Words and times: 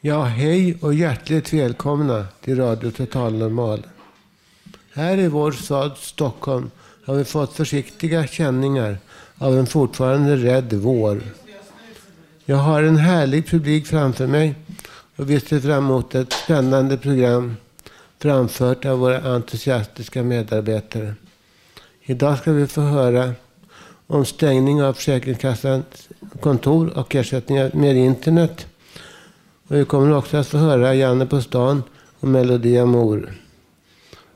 Ja, 0.00 0.24
hej 0.24 0.78
och 0.80 0.94
hjärtligt 0.94 1.52
välkomna 1.52 2.26
till 2.40 2.56
Radio 2.56 2.90
Total 2.90 3.34
Normal. 3.34 3.86
Här 4.92 5.18
i 5.18 5.28
vår 5.28 5.52
stad 5.52 5.92
Stockholm 5.96 6.70
har 7.04 7.14
vi 7.14 7.24
fått 7.24 7.52
försiktiga 7.52 8.26
känningar 8.26 8.98
av 9.38 9.58
en 9.58 9.66
fortfarande 9.66 10.36
rädd 10.36 10.72
vår. 10.72 11.22
Jag 12.44 12.56
har 12.56 12.82
en 12.82 12.96
härlig 12.96 13.46
publik 13.46 13.86
framför 13.86 14.26
mig 14.26 14.54
och 15.16 15.30
vi 15.30 15.40
ser 15.40 15.60
fram 15.60 15.84
emot 15.84 16.14
ett 16.14 16.32
spännande 16.32 16.96
program 16.96 17.56
framfört 18.18 18.84
av 18.84 18.98
våra 18.98 19.34
entusiastiska 19.34 20.22
medarbetare. 20.22 21.14
Idag 22.02 22.38
ska 22.38 22.52
vi 22.52 22.66
få 22.66 22.80
höra 22.80 23.32
om 24.06 24.24
stängning 24.24 24.82
av 24.82 24.92
Försäkringskassans 24.92 26.08
kontor 26.40 26.98
och 26.98 27.14
ersättningar 27.14 27.70
med 27.74 27.96
internet. 27.96 28.66
Och 29.68 29.76
vi 29.76 29.84
kommer 29.84 30.16
också 30.16 30.36
att 30.36 30.46
få 30.46 30.58
höra 30.58 30.94
Janne 30.94 31.26
på 31.26 31.40
stan 31.40 31.82
och 32.20 32.28
Melodi 32.28 32.78
Amor. 32.78 33.32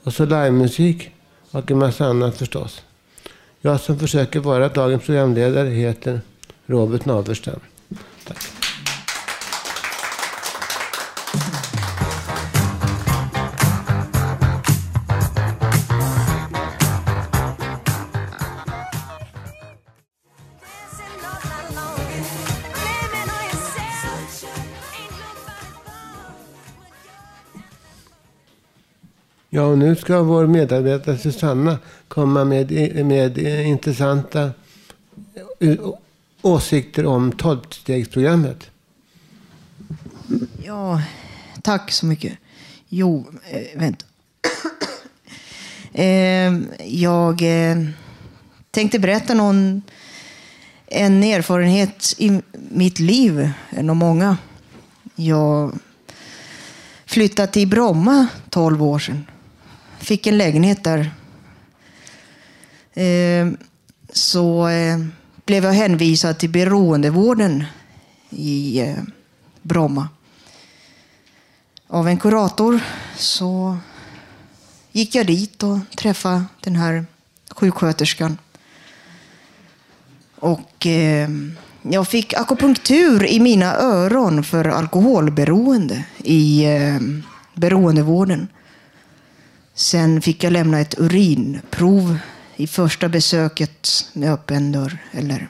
Och 0.03 0.15
så 0.15 0.25
livemusik 0.25 1.11
och 1.51 1.71
en 1.71 1.79
massa 1.79 2.07
annat 2.07 2.37
förstås. 2.37 2.83
Jag 3.61 3.81
som 3.81 3.99
försöker 3.99 4.41
vara 4.41 4.69
dagens 4.69 5.03
programledare 5.03 5.69
heter 5.69 6.21
Robert 6.67 7.05
Naverstam. 7.05 7.61
Tack. 8.27 8.62
Ja, 29.55 29.63
och 29.63 29.79
nu 29.79 29.97
ska 29.97 30.23
vår 30.23 30.47
medarbetare 30.47 31.19
Susanna 31.19 31.79
komma 32.09 32.45
med, 32.45 32.73
med 33.07 33.39
intressanta 33.67 34.51
eh, 35.61 35.77
åsikter 36.43 37.07
om 37.07 37.33
tolvstegsprogrammet. 37.33 38.71
Ja, 40.65 41.03
tack 41.63 41.91
så 41.91 42.07
mycket. 42.07 42.39
Jo, 42.89 43.27
äh, 43.51 43.81
vänta. 43.81 44.05
eh, 45.93 46.53
jag 46.87 47.43
eh, 47.43 47.77
tänkte 48.71 48.99
berätta 48.99 49.35
någon, 49.35 49.83
en 50.87 51.23
erfarenhet 51.23 52.15
i 52.19 52.41
mitt 52.53 52.99
liv, 52.99 53.51
en 53.71 53.91
av 53.91 53.97
många. 53.97 54.37
Jag 55.15 55.79
flyttade 57.07 57.53
till 57.53 57.69
Bromma 57.69 58.27
12 58.51 58.83
år 58.83 58.99
sedan. 58.99 59.27
Fick 60.03 60.27
en 60.27 60.39
lägenhet 60.39 60.85
där. 60.85 61.11
Eh, 62.95 63.49
så 64.13 64.69
eh, 64.69 64.99
blev 65.45 65.65
jag 65.65 65.73
hänvisad 65.73 66.39
till 66.39 66.51
beroendevården 66.51 67.65
i 68.31 68.81
eh, 68.81 68.97
Bromma. 69.63 70.09
Av 71.89 72.09
en 72.09 72.19
kurator 72.19 72.81
så 73.17 73.79
gick 74.93 75.15
jag 75.15 75.27
dit 75.27 75.63
och 75.63 75.79
träffade 75.97 76.45
den 76.61 76.77
här 76.77 77.07
sjuksköterskan. 77.51 78.39
Och 80.35 80.87
eh, 80.87 81.29
jag 81.83 82.09
fick 82.09 82.35
akupunktur 82.35 83.27
i 83.27 83.41
mina 83.41 83.75
öron 83.75 84.45
för 84.45 84.65
alkoholberoende 84.65 86.05
i 86.25 86.65
eh, 86.65 87.01
beroendevården. 87.55 88.49
Sen 89.75 90.23
fick 90.23 90.45
jag 90.45 90.53
lämna 90.53 90.81
ett 90.81 90.99
urinprov 90.99 92.19
i 92.57 92.67
första 92.67 93.09
besöket 93.09 93.89
med 94.13 94.33
öppen 94.33 94.73
dörr. 94.73 94.99
Eller. 95.13 95.49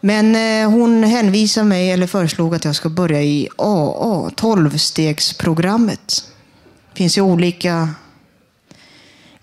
Men 0.00 0.36
eh, 0.36 0.70
hon 0.70 1.04
hänvisade 1.04 1.66
mig, 1.66 1.90
eller 1.90 2.06
föreslog 2.06 2.54
att 2.54 2.64
jag 2.64 2.76
ska 2.76 2.88
börja 2.88 3.22
i 3.22 3.48
AA, 3.58 4.30
12-stegsprogrammet. 4.36 6.24
Det 6.92 6.96
finns 6.96 7.18
ju 7.18 7.22
olika 7.22 7.94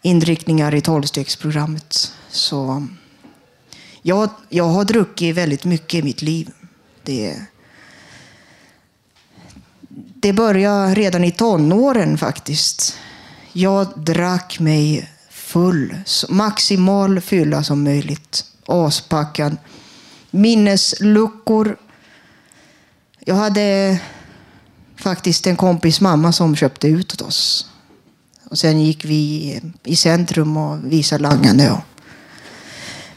inriktningar 0.02 0.76
i 0.76 0.80
12-stegsprogrammet. 0.80 2.12
Så 2.30 2.88
jag, 4.02 4.30
jag 4.50 4.64
har 4.64 4.86
druckit 4.86 5.36
väldigt 5.36 5.66
mycket 5.66 5.94
i 5.94 6.04
mitt 6.04 6.22
liv. 6.22 6.50
Det, 7.04 7.46
det 10.24 10.34
började 10.34 10.94
redan 10.94 11.24
i 11.24 11.32
tonåren 11.32 12.18
faktiskt. 12.18 12.98
Jag 13.54 13.88
drack 13.96 14.60
mig 14.60 15.10
full. 15.30 15.96
Maximal 16.30 17.22
fylla 17.22 17.64
som 17.64 17.84
möjligt. 17.84 18.46
Aspackad. 18.66 19.58
Minnesluckor. 20.32 21.78
Jag 23.20 23.36
hade 23.36 24.00
faktiskt 24.96 25.48
en 25.48 25.56
kompis 25.56 26.02
mamma 26.02 26.32
som 26.32 26.56
köpte 26.56 26.88
ut 26.88 27.14
åt 27.14 27.22
oss. 27.22 27.68
Och 28.50 28.58
sen 28.58 28.82
gick 28.82 29.06
vi 29.06 29.62
i 29.84 29.96
centrum 29.96 30.58
och 30.58 30.94
visade 30.94 31.24
langande. 31.24 31.82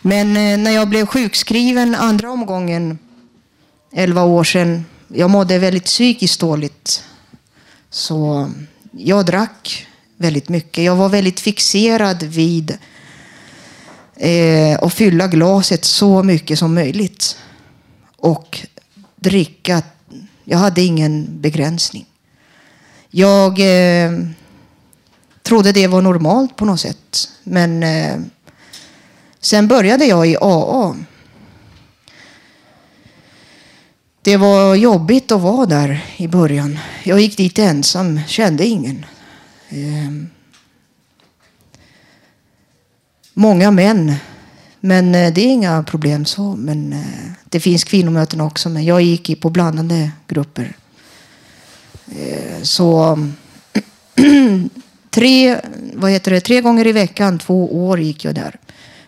Men 0.00 0.36
eh, 0.36 0.58
när 0.58 0.70
jag 0.70 0.88
blev 0.88 1.06
sjukskriven 1.06 1.94
andra 1.94 2.30
omgången, 2.30 2.98
11 3.92 4.22
år 4.22 4.44
sedan, 4.44 4.84
jag 5.08 5.30
mådde 5.30 5.58
väldigt 5.58 5.84
psykiskt 5.84 6.40
dåligt. 6.40 7.04
Så 7.90 8.50
jag 8.90 9.26
drack 9.26 9.86
väldigt 10.16 10.48
mycket. 10.48 10.84
Jag 10.84 10.96
var 10.96 11.08
väldigt 11.08 11.40
fixerad 11.40 12.22
vid 12.22 12.78
eh, 14.16 14.78
att 14.82 14.94
fylla 14.94 15.26
glaset 15.26 15.84
så 15.84 16.22
mycket 16.22 16.58
som 16.58 16.74
möjligt. 16.74 17.36
Och 18.16 18.66
dricka. 19.16 19.82
Jag 20.44 20.58
hade 20.58 20.82
ingen 20.82 21.40
begränsning. 21.40 22.06
Jag 23.10 23.58
eh, 23.60 24.12
trodde 25.42 25.72
det 25.72 25.86
var 25.86 26.02
normalt 26.02 26.56
på 26.56 26.64
något 26.64 26.80
sätt. 26.80 27.28
Men 27.42 27.82
eh, 27.82 28.16
sen 29.40 29.68
började 29.68 30.04
jag 30.04 30.28
i 30.28 30.36
AA. 30.40 30.96
Det 34.26 34.36
var 34.36 34.74
jobbigt 34.74 35.32
att 35.32 35.40
vara 35.40 35.66
där 35.66 36.04
i 36.16 36.28
början. 36.28 36.78
Jag 37.04 37.20
gick 37.20 37.36
dit 37.36 37.58
ensam, 37.58 38.20
kände 38.26 38.66
ingen. 38.66 39.06
Ehm. 39.68 40.28
Många 43.34 43.70
män. 43.70 44.14
Men 44.80 45.14
eh, 45.14 45.32
det 45.32 45.40
är 45.40 45.46
inga 45.46 45.82
problem 45.82 46.24
så. 46.24 46.56
Men 46.56 46.92
eh, 46.92 47.32
det 47.44 47.60
finns 47.60 47.84
kvinnomöten 47.84 48.40
också. 48.40 48.68
Men 48.68 48.84
jag 48.84 49.02
gick 49.02 49.40
på 49.40 49.50
blandade 49.50 50.10
grupper. 50.28 50.76
Eh, 52.06 52.62
så 52.62 53.18
tre, 55.10 55.60
vad 55.94 56.10
heter 56.10 56.30
det, 56.30 56.40
tre 56.40 56.60
gånger 56.60 56.86
i 56.86 56.92
veckan, 56.92 57.38
två 57.38 57.88
år 57.88 58.00
gick 58.00 58.24
jag 58.24 58.34
där. 58.34 58.56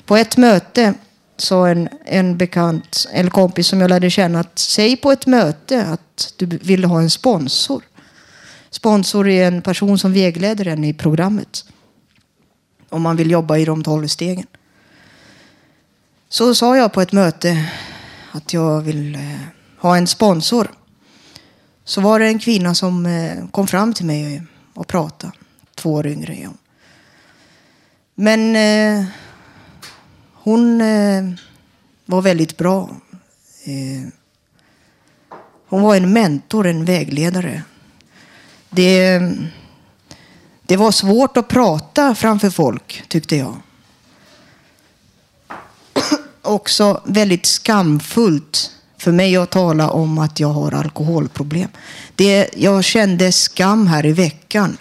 På 0.07 0.17
ett 0.17 0.37
möte 0.37 0.95
sa 1.41 1.69
en, 1.69 1.89
en 2.05 2.37
bekant, 2.37 3.07
eller 3.13 3.31
kompis 3.31 3.67
som 3.67 3.81
jag 3.81 3.89
lärde 3.89 4.11
känna, 4.11 4.41
att 4.41 4.59
säg 4.59 4.97
på 4.97 5.13
ett 5.13 5.27
möte 5.27 5.87
att 5.87 6.35
du 6.37 6.47
vill 6.47 6.85
ha 6.85 7.01
en 7.01 7.11
sponsor. 7.11 7.83
Sponsor 8.71 9.29
är 9.29 9.47
en 9.47 9.63
person 9.63 9.99
som 9.99 10.13
vägleder 10.13 10.67
en 10.67 10.85
i 10.85 10.95
programmet. 10.95 11.65
Om 12.89 13.03
man 13.03 13.17
vill 13.17 13.31
jobba 13.31 13.57
i 13.57 13.65
de 13.65 13.85
tolv 13.85 14.07
stegen. 14.07 14.47
Så 16.29 16.55
sa 16.55 16.77
jag 16.77 16.93
på 16.93 17.01
ett 17.01 17.13
möte 17.13 17.71
att 18.33 18.53
jag 18.53 18.81
vill 18.81 19.15
eh, 19.15 19.21
ha 19.79 19.97
en 19.97 20.07
sponsor. 20.07 20.71
Så 21.85 22.01
var 22.01 22.21
det 22.21 22.27
en 22.27 22.39
kvinna 22.39 22.75
som 22.75 23.07
eh, 23.07 23.49
kom 23.51 23.67
fram 23.67 23.95
till 23.95 24.07
mig 24.07 24.43
och 24.75 24.87
pratade. 24.87 25.33
Två 25.75 25.93
år 25.93 26.07
yngre 26.07 26.33
än 26.33 26.43
jag. 26.43 26.55
Men 28.15 28.57
eh, 28.57 29.07
hon 30.49 30.81
eh, 30.81 31.25
var 32.07 32.23
väldigt 32.23 32.57
bra. 32.57 32.91
Eh, 33.65 34.09
hon 35.69 35.83
var 35.83 35.97
en 35.97 36.13
mentor, 36.13 36.67
en 36.67 36.85
vägledare. 36.85 37.63
Det, 38.71 39.21
det 40.67 40.77
var 40.77 40.93
svårt 40.93 41.37
att 41.37 41.49
prata 41.49 42.15
framför 42.15 42.51
folk, 42.51 43.03
tyckte 43.09 43.37
jag. 43.37 43.57
Också 46.43 47.03
väldigt 47.05 47.47
skamfullt 47.47 48.73
för 48.99 49.13
mig 49.13 49.37
att 49.37 49.51
tala 49.51 49.91
om 49.91 50.19
att 50.19 50.41
jag 50.41 50.49
har 50.49 50.75
alkoholproblem. 50.75 51.71
Det, 52.15 52.49
jag 52.57 52.85
kände 52.85 53.33
skam 53.33 53.87
här 53.87 54.07
i 54.07 54.13
veckan. 54.13 54.77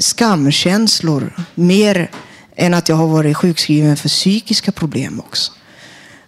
Skamkänslor. 0.00 1.32
Mer 1.54 2.10
än 2.56 2.74
att 2.74 2.88
jag 2.88 2.96
har 2.96 3.06
varit 3.06 3.36
sjukskriven 3.36 3.96
för 3.96 4.08
psykiska 4.08 4.72
problem 4.72 5.20
också. 5.20 5.52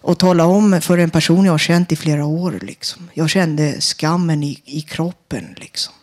Och 0.01 0.19
tala 0.19 0.45
om 0.45 0.81
för 0.81 0.99
en 0.99 1.11
person 1.11 1.45
jag 1.45 1.53
har 1.53 1.59
känt 1.59 1.93
i 1.93 1.97
flera 1.97 2.27
år. 2.27 2.59
Liksom. 2.63 3.11
Jag 3.15 3.31
kände 3.31 3.81
skammen 3.81 4.43
i, 4.43 4.63
i 4.65 4.81
kroppen. 4.81 5.55
Liksom. 5.57 5.95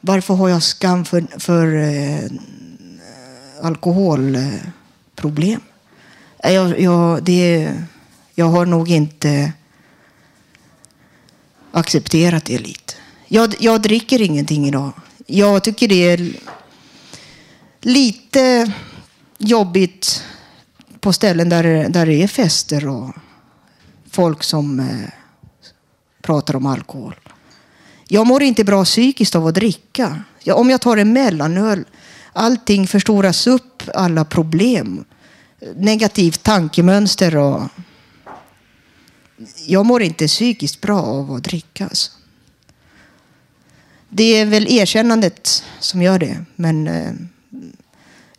Varför 0.00 0.34
har 0.34 0.48
jag 0.48 0.62
skam 0.62 1.04
för, 1.04 1.26
för 1.38 1.74
eh, 1.76 2.30
alkoholproblem? 3.62 5.60
Eh, 6.38 6.52
jag, 6.52 6.80
jag, 6.80 7.22
det, 7.22 7.72
jag 8.34 8.46
har 8.46 8.66
nog 8.66 8.90
inte 8.90 9.52
accepterat 11.72 12.44
det 12.44 12.58
lite. 12.58 12.94
Jag, 13.28 13.54
jag 13.60 13.82
dricker 13.82 14.22
ingenting 14.22 14.68
idag. 14.68 14.92
Jag 15.26 15.64
tycker 15.64 15.88
det 15.88 16.08
är 16.08 16.30
lite 17.84 18.72
jobbigt 19.38 20.24
på 21.00 21.12
ställen 21.12 21.48
där, 21.48 21.88
där 21.88 22.06
det 22.06 22.22
är 22.22 22.28
fester 22.28 22.88
och 22.88 23.10
folk 24.10 24.42
som 24.42 24.80
eh, 24.80 25.08
pratar 26.22 26.56
om 26.56 26.66
alkohol. 26.66 27.14
Jag 28.08 28.26
mår 28.26 28.42
inte 28.42 28.64
bra 28.64 28.84
psykiskt 28.84 29.34
av 29.34 29.46
att 29.46 29.54
dricka. 29.54 30.22
Jag, 30.42 30.58
om 30.58 30.70
jag 30.70 30.80
tar 30.80 30.96
en 30.96 31.12
mellanöl, 31.12 31.84
allting 32.32 32.86
förstoras 32.86 33.46
upp, 33.46 33.82
alla 33.94 34.24
problem. 34.24 35.04
Negativt 35.76 36.42
tankemönster 36.42 37.36
och... 37.36 37.62
Jag 39.66 39.86
mår 39.86 40.02
inte 40.02 40.26
psykiskt 40.26 40.80
bra 40.80 41.02
av 41.02 41.32
att 41.32 41.44
dricka. 41.44 41.84
Alltså. 41.84 42.12
Det 44.08 44.24
är 44.24 44.46
väl 44.46 44.66
erkännandet 44.68 45.64
som 45.78 46.02
gör 46.02 46.18
det. 46.18 46.44
Men 46.56 46.88
eh, 46.88 47.12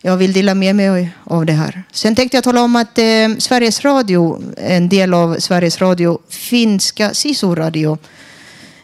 jag 0.00 0.16
vill 0.16 0.32
dela 0.32 0.54
med 0.54 0.76
mig 0.76 1.10
av 1.24 1.46
det 1.46 1.52
här. 1.52 1.82
Sen 1.92 2.14
tänkte 2.14 2.36
jag 2.36 2.44
tala 2.44 2.62
om 2.62 2.76
att 2.76 2.98
eh, 2.98 3.36
Sveriges 3.38 3.84
Radio, 3.84 4.42
en 4.56 4.88
del 4.88 5.14
av 5.14 5.36
Sveriges 5.38 5.80
Radio, 5.80 6.18
finska 6.28 7.14
SISU-radio, 7.14 7.98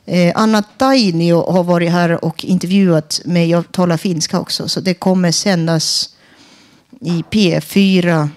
eh, 0.07 0.33
Anna 0.35 0.63
Tainio 0.63 1.51
har 1.51 1.65
varit 1.65 1.91
här 1.91 2.25
och 2.25 2.45
intervjuat 2.45 3.21
mig. 3.25 3.51
Jag 3.51 3.73
talar 3.73 3.97
finska 3.97 4.41
också, 4.41 4.69
så 4.69 4.81
det 4.81 4.95
kommer 4.95 5.33
sändas 5.33 6.09
i 7.01 7.25
P4, 7.31 8.29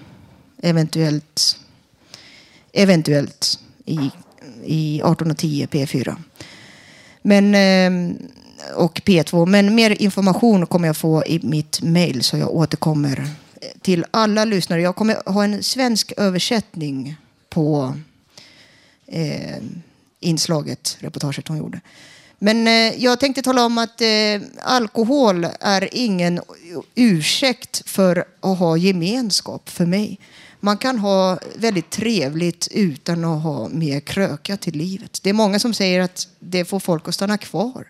eventuellt, 0.62 1.57
eventuellt 2.74 3.59
i, 3.86 4.00
i 4.65 5.01
18.10 5.03 5.68
P4. 5.68 6.15
Men 7.21 7.56
eh, 7.56 8.15
och 8.75 9.01
P2. 9.06 9.45
Men 9.45 9.75
mer 9.75 10.01
information 10.01 10.65
kommer 10.65 10.88
jag 10.88 10.97
få 10.97 11.23
i 11.25 11.39
mitt 11.44 11.81
mejl 11.81 12.23
så 12.23 12.38
jag 12.38 12.50
återkommer 12.50 13.29
till 13.81 14.06
alla 14.12 14.45
lyssnare. 14.45 14.81
Jag 14.81 14.95
kommer 14.95 15.31
ha 15.31 15.44
en 15.44 15.63
svensk 15.63 16.13
översättning 16.17 17.15
på 17.50 17.94
eh, 19.07 19.57
inslaget, 20.19 20.97
reportaget 21.00 21.47
hon 21.47 21.57
gjorde. 21.57 21.81
Men 22.39 22.67
eh, 22.67 23.03
jag 23.03 23.19
tänkte 23.19 23.41
tala 23.41 23.65
om 23.65 23.77
att 23.77 24.01
eh, 24.01 24.41
alkohol 24.63 25.47
är 25.59 25.89
ingen 25.91 26.41
ursäkt 26.95 27.89
för 27.89 28.25
att 28.39 28.57
ha 28.59 28.77
gemenskap 28.77 29.69
för 29.69 29.85
mig. 29.85 30.19
Man 30.59 30.77
kan 30.77 31.00
ha 31.00 31.39
väldigt 31.56 31.89
trevligt 31.89 32.68
utan 32.71 33.25
att 33.25 33.44
ha 33.44 33.69
mer 33.69 34.00
kröka 34.00 34.57
till 34.57 34.77
livet. 34.77 35.19
Det 35.23 35.29
är 35.29 35.33
många 35.33 35.59
som 35.59 35.73
säger 35.73 36.00
att 36.00 36.27
det 36.39 36.65
får 36.65 36.79
folk 36.79 37.07
att 37.07 37.15
stanna 37.15 37.38
kvar. 37.38 37.88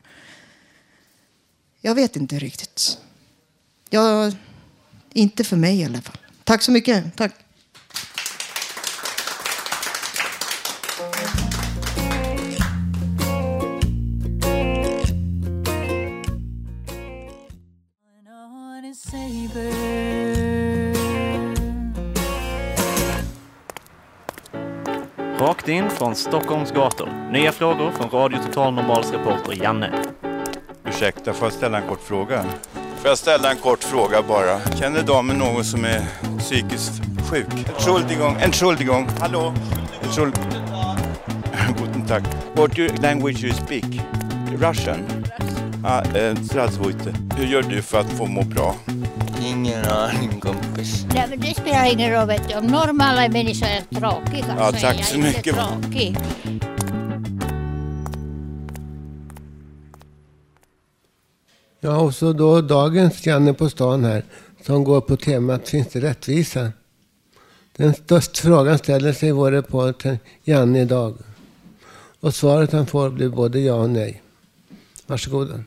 Jag 1.85 1.95
vet 1.95 2.15
inte 2.15 2.39
riktigt. 2.39 2.97
Jag, 3.89 4.33
inte 5.13 5.43
för 5.43 5.57
mig 5.57 5.81
i 5.81 5.85
alla 5.85 6.01
fall. 6.01 6.17
Tack 6.43 6.61
så 6.61 6.71
mycket. 6.71 7.17
Tack. 7.17 7.31
Rakt 25.39 25.67
in 25.67 25.89
från 25.89 26.15
Stockholms 26.15 26.71
gator. 26.71 27.31
Nya 27.31 27.51
frågor 27.51 27.91
från 27.91 28.09
Radio 28.09 28.37
Total 28.37 28.73
Normals 28.73 29.11
reporter 29.11 29.63
Janne. 29.63 30.14
Ursäkta, 30.95 31.33
får 31.33 31.45
jag 31.45 31.53
ställa 31.53 31.77
en 31.81 31.87
kort 31.87 32.01
fråga? 32.01 32.43
Får 32.97 33.09
jag 33.09 33.17
ställa 33.17 33.51
en 33.51 33.57
kort 33.57 33.83
fråga 33.83 34.21
bara? 34.21 34.59
Känner 34.79 35.03
damen 35.03 35.37
någon 35.37 35.63
som 35.63 35.85
är 35.85 36.01
psykiskt 36.39 36.91
sjuk? 37.31 37.45
Entschuldigung, 37.75 38.35
Entschuldigung, 38.41 39.07
hallå? 39.19 39.53
Entschuld... 40.03 40.39
Guten 41.77 42.05
Tag. 42.07 42.23
What 42.53 43.01
language 43.01 43.43
you 43.43 43.53
speak? 43.53 43.85
Russian? 44.59 45.05
Ah, 45.85 46.01
eh, 46.01 46.35
Hur 47.37 47.45
gör 47.45 47.61
du 47.61 47.81
för 47.81 47.99
att 47.99 48.09
få 48.09 48.25
må 48.25 48.41
bra? 48.41 48.75
Ingen 49.45 49.85
aning 49.85 50.39
kompis. 50.39 51.05
Nej, 51.13 51.25
men 51.29 51.39
det 51.39 51.55
spelar 51.55 51.85
ingen 51.91 52.11
roll. 52.11 52.27
Vet 52.27 52.49
du. 52.49 52.55
Om 52.55 52.65
normala 52.67 53.29
människor 53.29 53.67
är 53.67 53.99
tråkiga 53.99 54.45
Ja, 54.59 54.65
så 54.65 54.71
tack 54.71 54.83
är 54.83 54.97
jag 54.97 55.05
så 55.05 55.15
inte 55.15 55.27
mycket. 55.27 55.55
tråkig. 55.55 56.17
Ja, 61.85 61.97
och 61.97 62.15
så 62.15 62.33
då 62.33 62.61
dagens 62.61 63.25
Janne 63.25 63.53
på 63.53 63.69
stan 63.69 64.05
här 64.05 64.23
som 64.65 64.83
går 64.83 65.01
på 65.01 65.17
temat 65.17 65.69
Finns 65.69 65.87
det 65.87 65.99
rättvisa? 65.99 66.71
Den 67.77 67.93
största 67.93 68.41
frågan 68.41 68.77
ställer 68.77 69.13
sig 69.13 69.31
vår 69.31 69.51
reporter 69.51 70.19
Janne 70.43 70.81
idag. 70.81 71.17
Och 72.19 72.35
svaret 72.35 72.71
han 72.71 72.87
får 72.87 73.09
blir 73.09 73.29
både 73.29 73.59
ja 73.59 73.73
och 73.73 73.89
nej. 73.89 74.21
Varsågoda. 75.07 75.63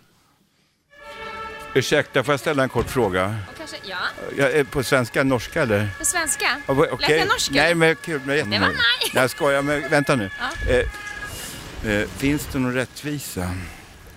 Ursäkta, 1.75 2.25
får 2.25 2.33
jag 2.33 2.41
ställa 2.41 2.63
en 2.63 2.69
kort 2.69 2.91
fråga? 2.91 3.37
Kanske, 3.59 3.77
ja. 3.85 3.97
Jag 4.37 4.53
är 4.53 4.65
på 4.65 4.83
svenska, 4.83 5.25
norska 5.25 5.63
eller? 5.63 5.89
På 5.99 6.05
svenska? 6.05 6.47
Ja. 6.67 6.75
Läser 6.75 7.17
jag 7.17 7.29
norska? 7.29 7.55
Nej, 7.55 7.75
men 7.75 7.97
kul. 7.97 8.21
Men 8.25 8.51
Det 8.51 8.59
var. 8.59 8.67
Nej, 8.67 9.11
jag 9.15 9.31
skojar. 9.31 9.63
Men 9.63 9.89
vänta 9.89 10.17
nu. 10.17 10.31
Ja. 10.39 10.73
Eh, 10.73 11.93
eh, 11.93 12.09
finns 12.09 12.47
det 12.53 12.59
någon 12.59 12.75
rättvisa? 12.75 13.51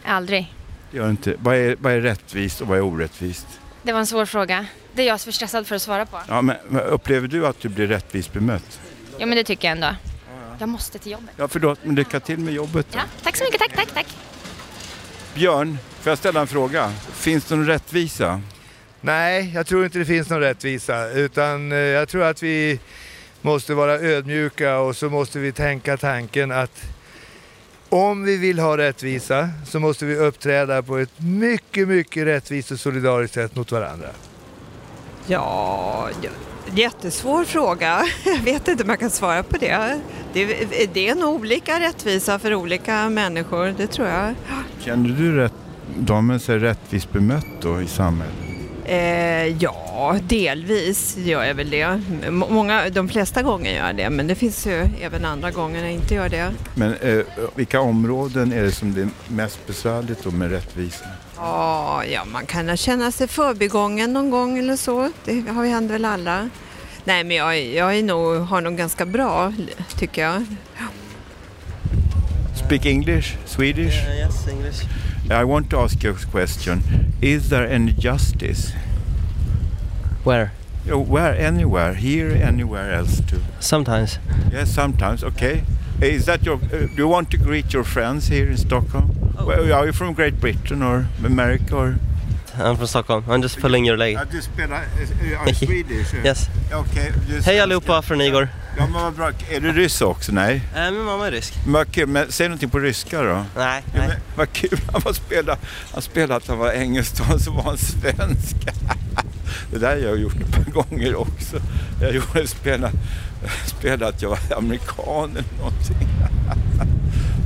Aldrig. 0.06 0.54
Det 0.92 0.98
gör 0.98 1.06
det 1.06 1.12
inte. 1.12 1.36
Vad 1.40 1.56
är, 1.56 1.76
vad 1.80 1.94
är 1.94 2.02
rättvist 2.02 2.62
och 2.62 2.68
vad 2.68 2.78
är 2.78 2.82
orättvist? 2.82 3.48
Det 3.84 3.92
var 3.92 4.00
en 4.00 4.08
svår 4.08 4.26
fråga. 4.26 4.66
Det 4.94 5.02
är 5.02 5.08
jag 5.08 5.20
som 5.20 5.30
är 5.30 5.32
för 5.32 5.36
stressad 5.36 5.68
för 5.68 5.76
att 5.76 5.82
svara 5.82 6.06
på. 6.06 6.20
Ja, 6.28 6.42
men, 6.42 6.56
men 6.70 6.82
upplever 6.82 7.28
du 7.28 7.48
att 7.48 7.60
du 7.60 7.70
blir 7.70 7.88
rättvist 7.88 8.34
bemött? 8.34 8.80
Ja, 9.18 9.26
men 9.26 9.36
det 9.38 9.44
tycker 9.44 9.68
jag 9.68 9.76
ändå. 9.76 9.96
Jag 10.60 10.70
måste 10.70 11.00
till 11.00 11.12
jobbet. 11.12 11.30
Ja, 11.38 11.48
förlåt, 11.48 11.80
men 11.84 11.96
lycka 11.96 12.20
till 12.20 12.40
med 12.40 12.54
jobbet 12.54 12.88
då. 12.92 12.98
Ja, 12.98 13.04
tack 13.24 13.38
så 13.38 13.44
mycket. 13.44 13.60
Tack, 13.60 13.76
tack, 13.76 13.94
tack. 13.94 14.08
Björn, 15.34 15.78
får 16.02 16.12
jag 16.12 16.18
ställa 16.18 16.42
en 16.42 16.48
fråga? 16.48 16.92
Finns 17.14 17.46
det 17.46 17.56
någon 17.56 17.68
rättvisa? 17.68 18.42
Nej, 19.02 19.52
jag 19.54 19.68
tror 19.68 19.86
inte 19.86 20.00
det 20.00 20.06
finns 20.06 20.30
någon 20.30 20.40
rättvisa. 20.40 21.10
Utan 21.10 21.72
eh, 21.72 21.78
jag 21.78 22.10
tror 22.10 22.24
att 22.24 22.44
vi 22.44 22.80
måste 23.42 23.74
vara 23.74 23.94
ödmjuka 23.94 24.80
och 24.80 24.96
så 24.98 25.10
måste 25.10 25.40
vi 25.40 25.52
tänka 25.52 25.98
tanken 25.98 26.52
att 26.52 26.84
om 27.92 28.24
vi 28.24 28.38
vill 28.38 28.60
ha 28.60 28.78
rättvisa 28.78 29.50
så 29.66 29.80
måste 29.80 30.06
vi 30.06 30.16
uppträda 30.16 30.82
på 30.84 30.98
ett 30.98 31.12
mycket, 31.18 31.88
mycket 31.88 32.26
rättvist 32.26 32.72
och 32.72 32.80
solidariskt 32.80 33.34
sätt 33.34 33.56
mot 33.56 33.72
varandra. 33.72 34.08
Ja, 35.28 36.10
Jättesvår 36.76 37.44
fråga. 37.44 38.02
Jag 38.26 38.38
vet 38.38 38.68
inte 38.68 38.84
om 38.84 38.90
jag 38.90 39.00
kan 39.00 39.10
svara 39.10 39.44
på 39.44 39.58
det. 39.58 40.00
Det, 40.34 40.46
det 40.94 41.10
är 41.10 41.16
nog 41.16 41.36
olika 41.36 41.80
rättvisa 41.80 42.40
för 42.40 42.54
olika 42.56 43.10
människor, 43.10 43.74
det 43.78 43.88
tror 43.88 44.08
jag. 44.08 44.34
Känner 44.80 45.10
du 45.10 45.36
rätt, 45.36 45.54
damen 45.98 46.40
sig 46.40 46.60
rättvist 46.60 47.12
bemött 47.12 47.62
då 47.62 47.82
i 47.82 47.88
samhället? 47.88 48.41
Eh, 48.92 49.48
ja, 49.60 50.18
delvis 50.22 51.18
gör 51.18 51.44
jag 51.44 51.54
väl 51.54 51.70
det. 51.70 52.02
Många, 52.30 52.90
de 52.90 53.10
flesta 53.10 53.42
gånger 53.42 53.72
gör 53.72 53.88
jag 53.88 53.96
det, 53.96 54.10
men 54.10 54.28
det 54.28 54.36
finns 54.36 54.68
ju 54.68 54.88
även 55.02 55.26
andra 55.26 55.52
gånger 55.52 55.80
när 55.80 55.86
jag 55.86 55.94
inte 55.94 56.14
gör 56.14 56.30
det. 56.30 56.52
Men 56.76 56.94
eh, 56.94 57.20
vilka 57.56 57.82
områden 57.82 58.54
är 58.54 58.64
det 58.64 58.72
som 58.72 58.94
det 58.94 59.02
är 59.02 59.10
mest 59.28 59.68
besvärligt 59.68 60.24
då 60.24 60.32
med 60.32 60.52
rättvisa? 60.52 61.06
Ja, 61.36 62.04
ja, 62.06 62.26
man 62.26 62.46
kan 62.46 62.78
känna 62.78 63.12
sig 63.12 63.28
förbigången 63.28 64.14
någon 64.14 64.30
gång 64.30 64.58
eller 64.58 64.76
så. 64.76 65.12
Det 65.26 65.42
har 65.50 65.64
ju 65.64 65.70
hänt 65.70 65.92
väl 65.92 66.06
alla. 66.06 66.50
Nej, 67.04 67.24
men 67.24 67.38
jag, 67.38 67.64
jag 67.64 67.98
är 67.98 68.04
nog, 68.04 68.38
har 68.38 68.62
nog 68.62 68.78
ganska 68.78 69.06
bra, 69.06 69.54
tycker 69.98 70.22
jag. 70.22 70.46
Speak 72.66 72.86
English, 72.86 73.38
Swedish? 73.46 74.08
Uh, 74.08 74.16
yes, 74.16 74.48
English. 74.48 74.84
I 75.30 75.44
want 75.44 75.70
to 75.70 75.78
ask 75.78 76.04
you 76.04 76.12
a 76.12 76.14
question. 76.14 77.14
Is 77.22 77.50
there 77.50 77.68
any 77.68 77.94
justice? 77.94 78.74
Where? 80.24 80.52
Oh, 80.90 81.00
Where? 81.00 81.36
Anywhere? 81.36 81.94
Here? 81.94 82.32
Anywhere 82.32 82.92
else 82.94 83.22
too? 83.22 83.42
Sometimes. 83.60 84.20
Yes, 84.52 84.72
sometimes. 84.72 85.24
Okay. 85.24 85.64
Is 86.02 86.26
that 86.26 86.44
your? 86.44 86.56
Uh, 86.56 86.88
do 86.88 86.94
you 86.98 87.08
want 87.08 87.30
to 87.32 87.38
greet 87.38 87.72
your 87.74 87.84
friends 87.84 88.28
here 88.28 88.50
in 88.50 88.58
Stockholm? 88.58 89.34
Well, 89.46 89.72
are 89.72 89.86
you 89.86 89.94
from 89.94 90.14
Great 90.14 90.40
Britain 90.40 90.82
or 90.82 91.08
America 91.24 91.76
or? 91.76 92.00
I'm 92.58 92.76
from 92.76 92.88
Stockholm. 92.88 93.24
I'm 93.30 93.42
just 93.42 93.60
pulling 93.60 93.86
your 93.88 93.98
leg. 93.98 94.14
Ja, 94.14 94.22
du 94.32 94.42
spelar 94.42 94.82
uh, 95.48 95.54
Swedish? 95.54 96.14
Yes. 96.26 96.48
Är 96.72 97.42
Hej 97.42 97.60
allihopa 97.60 98.02
från 98.02 98.22
Igor. 98.22 98.50
Ja, 98.78 98.84
men 98.84 99.02
vad 99.02 99.14
bra. 99.14 99.32
Är 99.50 99.60
du 99.60 99.72
ryss 99.74 100.02
också? 100.02 100.32
Nej? 100.32 100.62
Äh, 100.76 100.92
min 100.92 101.04
mamma 101.04 101.28
är 101.28 101.32
rysk. 101.32 101.54
Men 101.64 101.74
vad 101.74 101.92
kul. 101.92 102.08
Men 102.08 102.32
säg 102.32 102.48
någonting 102.48 102.70
på 102.70 102.80
ryska 102.80 103.22
då. 103.22 103.46
Nej, 103.56 103.84
Ja, 103.94 104.00
men, 104.00 104.12
vad 104.36 104.54
kul. 104.54 104.80
Han 104.92 105.02
var 105.06 105.14
spela, 105.14 105.58
han 105.94 106.02
spelade 106.02 106.36
att 106.36 106.48
han 106.48 106.58
var 106.58 106.72
engelsk 106.72 107.34
och 107.34 107.42
så 107.42 107.52
var 107.52 107.64
han 107.64 107.78
svensk. 107.78 108.56
Det 109.72 109.78
där 109.78 109.88
har 109.90 109.96
jag 109.98 110.20
gjort 110.20 110.36
ett 110.42 110.52
par 110.52 110.72
gånger 110.72 111.16
också. 111.16 111.58
Jag 112.02 112.16
gjorde 112.16 112.48
spela, 112.48 112.92
spela 113.66 114.08
att 114.08 114.22
jag 114.22 114.30
var 114.30 114.40
amerikan 114.58 115.30
eller 115.32 115.58
någonting. 115.58 116.08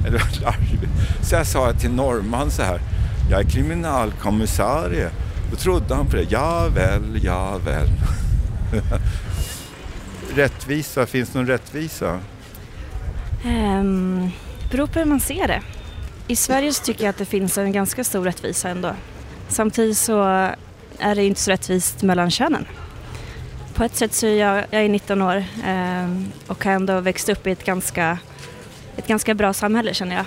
Eller 0.07 0.41
larvigt. 0.41 0.91
Så 1.21 1.35
jag 1.35 1.47
sa 1.47 1.73
till 1.73 1.91
norrman 1.91 2.51
så 2.51 2.63
här. 2.63 2.79
Jag 3.29 3.39
är 3.39 3.49
kriminalkommissarie. 3.49 5.09
Då 5.51 5.55
trodde 5.55 5.95
han 5.95 6.07
på 6.07 6.15
det. 6.15 6.25
Ja 6.29 6.69
väl, 6.75 7.23
ja 7.23 7.57
väl. 7.65 7.87
Rättvisa, 10.35 11.05
finns 11.05 11.29
det 11.29 11.39
någon 11.39 11.47
rättvisa? 11.47 12.19
Um, 13.45 14.31
beror 14.71 14.87
på 14.87 14.99
hur 14.99 15.05
man 15.05 15.19
ser 15.19 15.47
det. 15.47 15.61
I 16.27 16.35
Sverige 16.35 16.73
så 16.73 16.83
tycker 16.83 17.03
jag 17.03 17.09
att 17.09 17.17
det 17.17 17.25
finns 17.25 17.57
en 17.57 17.71
ganska 17.71 18.03
stor 18.03 18.23
rättvisa 18.23 18.69
ändå. 18.69 18.91
Samtidigt 19.47 19.97
så 19.97 20.23
är 20.99 21.15
det 21.15 21.23
inte 21.23 21.41
så 21.41 21.51
rättvist 21.51 22.03
mellan 22.03 22.31
könen. 22.31 22.65
På 23.73 23.83
ett 23.83 23.95
sätt 23.95 24.13
så 24.13 24.27
är 24.27 24.35
jag, 24.35 24.65
jag 24.71 24.85
är 24.85 24.89
19 24.89 25.21
år 25.21 25.45
um, 25.67 26.31
och 26.47 26.65
har 26.65 26.71
ändå 26.71 26.99
växt 26.99 27.29
upp 27.29 27.47
i 27.47 27.51
ett 27.51 27.65
ganska, 27.65 28.17
ett 28.97 29.07
ganska 29.07 29.33
bra 29.33 29.53
samhälle 29.53 29.93
känner 29.93 30.15
jag 30.15 30.25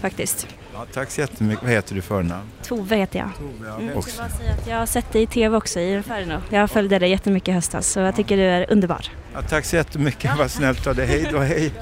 faktiskt. 0.00 0.46
Ja, 0.78 0.86
tack 0.92 1.10
så 1.10 1.20
jättemycket. 1.20 1.62
Vad 1.64 1.72
heter 1.72 1.94
du 1.94 2.02
förnamn? 2.02 2.48
Tove 2.62 2.96
heter 2.96 3.18
jag. 3.18 3.30
ja. 3.66 3.74
Mm, 3.74 3.88
jag 3.88 3.96
Också. 3.98 4.10
ska 4.10 4.22
bara 4.22 4.28
säga 4.30 4.52
att 4.52 4.66
jag 4.66 4.76
har 4.78 4.86
sett 4.86 5.12
dig 5.12 5.22
i 5.22 5.26
tv 5.26 5.56
också 5.56 5.80
i 5.80 5.92
Inferno. 5.94 6.42
Jag 6.50 6.70
följde 6.70 6.98
dig 6.98 7.10
jättemycket 7.10 7.48
i 7.48 7.52
höstas 7.52 7.86
så 7.86 8.00
jag 8.00 8.16
tycker 8.16 8.36
du 8.36 8.42
är 8.42 8.72
underbar. 8.72 9.04
Ja, 9.34 9.42
tack 9.42 9.64
så 9.64 9.76
jättemycket. 9.76 10.30
Vad 10.38 10.50
snällt 10.50 10.86
av 10.86 10.94
dig. 10.94 11.06
Hej 11.06 11.28
då, 11.32 11.38
hej. 11.38 11.72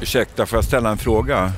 Ursäkta, 0.00 0.46
får 0.46 0.56
jag 0.56 0.64
ställa 0.64 0.90
en 0.90 0.98
fråga? 0.98 1.52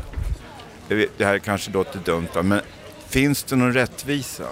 Det 0.88 1.25
här 1.25 1.38
kanske 1.38 1.71
låter 1.71 1.99
dumt, 2.04 2.28
men 2.42 2.61
finns 3.09 3.45
det 3.45 3.57
någon 3.57 3.73
rättvisa? 3.73 4.45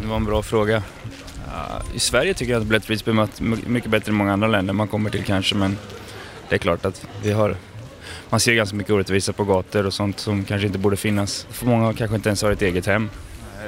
Det 0.00 0.06
var 0.06 0.16
en 0.16 0.24
bra 0.24 0.42
fråga. 0.42 0.82
I 1.94 1.98
Sverige 1.98 2.34
tycker 2.34 2.52
jag 2.52 2.62
att 2.62 2.70
rättvist 2.70 3.04
bemött 3.04 3.40
my- 3.40 3.56
mycket 3.66 3.90
bättre 3.90 4.10
än 4.10 4.16
många 4.16 4.32
andra 4.32 4.48
länder 4.48 4.72
man 4.74 4.88
kommer 4.88 5.10
till 5.10 5.24
kanske 5.24 5.54
men 5.54 5.78
det 6.48 6.54
är 6.54 6.58
klart 6.58 6.84
att 6.84 7.06
vi 7.22 7.32
har 7.32 7.56
man 8.30 8.40
ser 8.40 8.54
ganska 8.54 8.76
mycket 8.76 8.92
orättvisa 8.92 9.32
på 9.32 9.44
gator 9.44 9.86
och 9.86 9.94
sånt 9.94 10.20
som 10.20 10.44
kanske 10.44 10.66
inte 10.66 10.78
borde 10.78 10.96
finnas. 10.96 11.46
För 11.50 11.66
många 11.66 11.92
kanske 11.92 12.16
inte 12.16 12.28
ens 12.28 12.42
har 12.42 12.50
ett 12.50 12.62
eget 12.62 12.86
hem. 12.86 13.10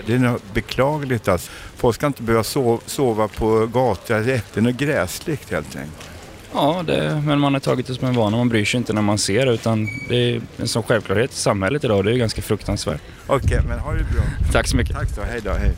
Det 0.06 0.14
är 0.14 0.18
nog 0.18 0.40
beklagligt. 0.54 1.28
Alltså. 1.28 1.50
Folk 1.76 1.96
ska 1.96 2.06
inte 2.06 2.22
behöva 2.22 2.44
sova, 2.44 2.80
sova 2.86 3.28
på 3.28 3.66
gator. 3.66 4.20
Det 4.20 4.56
är 4.56 4.60
något 4.60 4.74
gräsligt 4.74 5.50
helt 5.50 5.76
enkelt. 5.76 6.10
Ja, 6.52 6.82
det, 6.86 7.22
men 7.26 7.40
man 7.40 7.52
har 7.52 7.60
tagit 7.60 7.86
det 7.86 7.94
som 7.94 8.08
en 8.08 8.14
vana. 8.14 8.36
Man 8.36 8.48
bryr 8.48 8.64
sig 8.64 8.78
inte 8.78 8.92
när 8.92 9.02
man 9.02 9.18
ser 9.18 9.46
det 9.46 9.52
utan 9.52 9.88
det 10.08 10.16
är 10.16 10.40
en 10.56 10.68
sån 10.68 10.82
självklarhet 10.82 11.32
i 11.32 11.36
samhället 11.36 11.84
idag. 11.84 12.04
Det 12.04 12.12
är 12.12 12.16
ganska 12.16 12.42
fruktansvärt. 12.42 13.00
Okej, 13.26 13.60
men 13.68 13.78
ha 13.78 13.92
det 13.92 14.04
bra. 14.12 14.22
Tack 14.52 14.68
så 14.68 14.76
mycket. 14.76 14.96
Tack 14.96 15.16
då, 15.16 15.22
hej 15.22 15.40
då, 15.44 15.50
hej. 15.50 15.72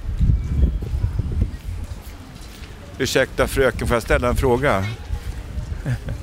Ursäkta 2.98 3.46
fröken, 3.46 3.88
får 3.88 3.96
jag 3.96 4.02
ställa 4.02 4.28
en 4.28 4.36
fråga? 4.36 4.84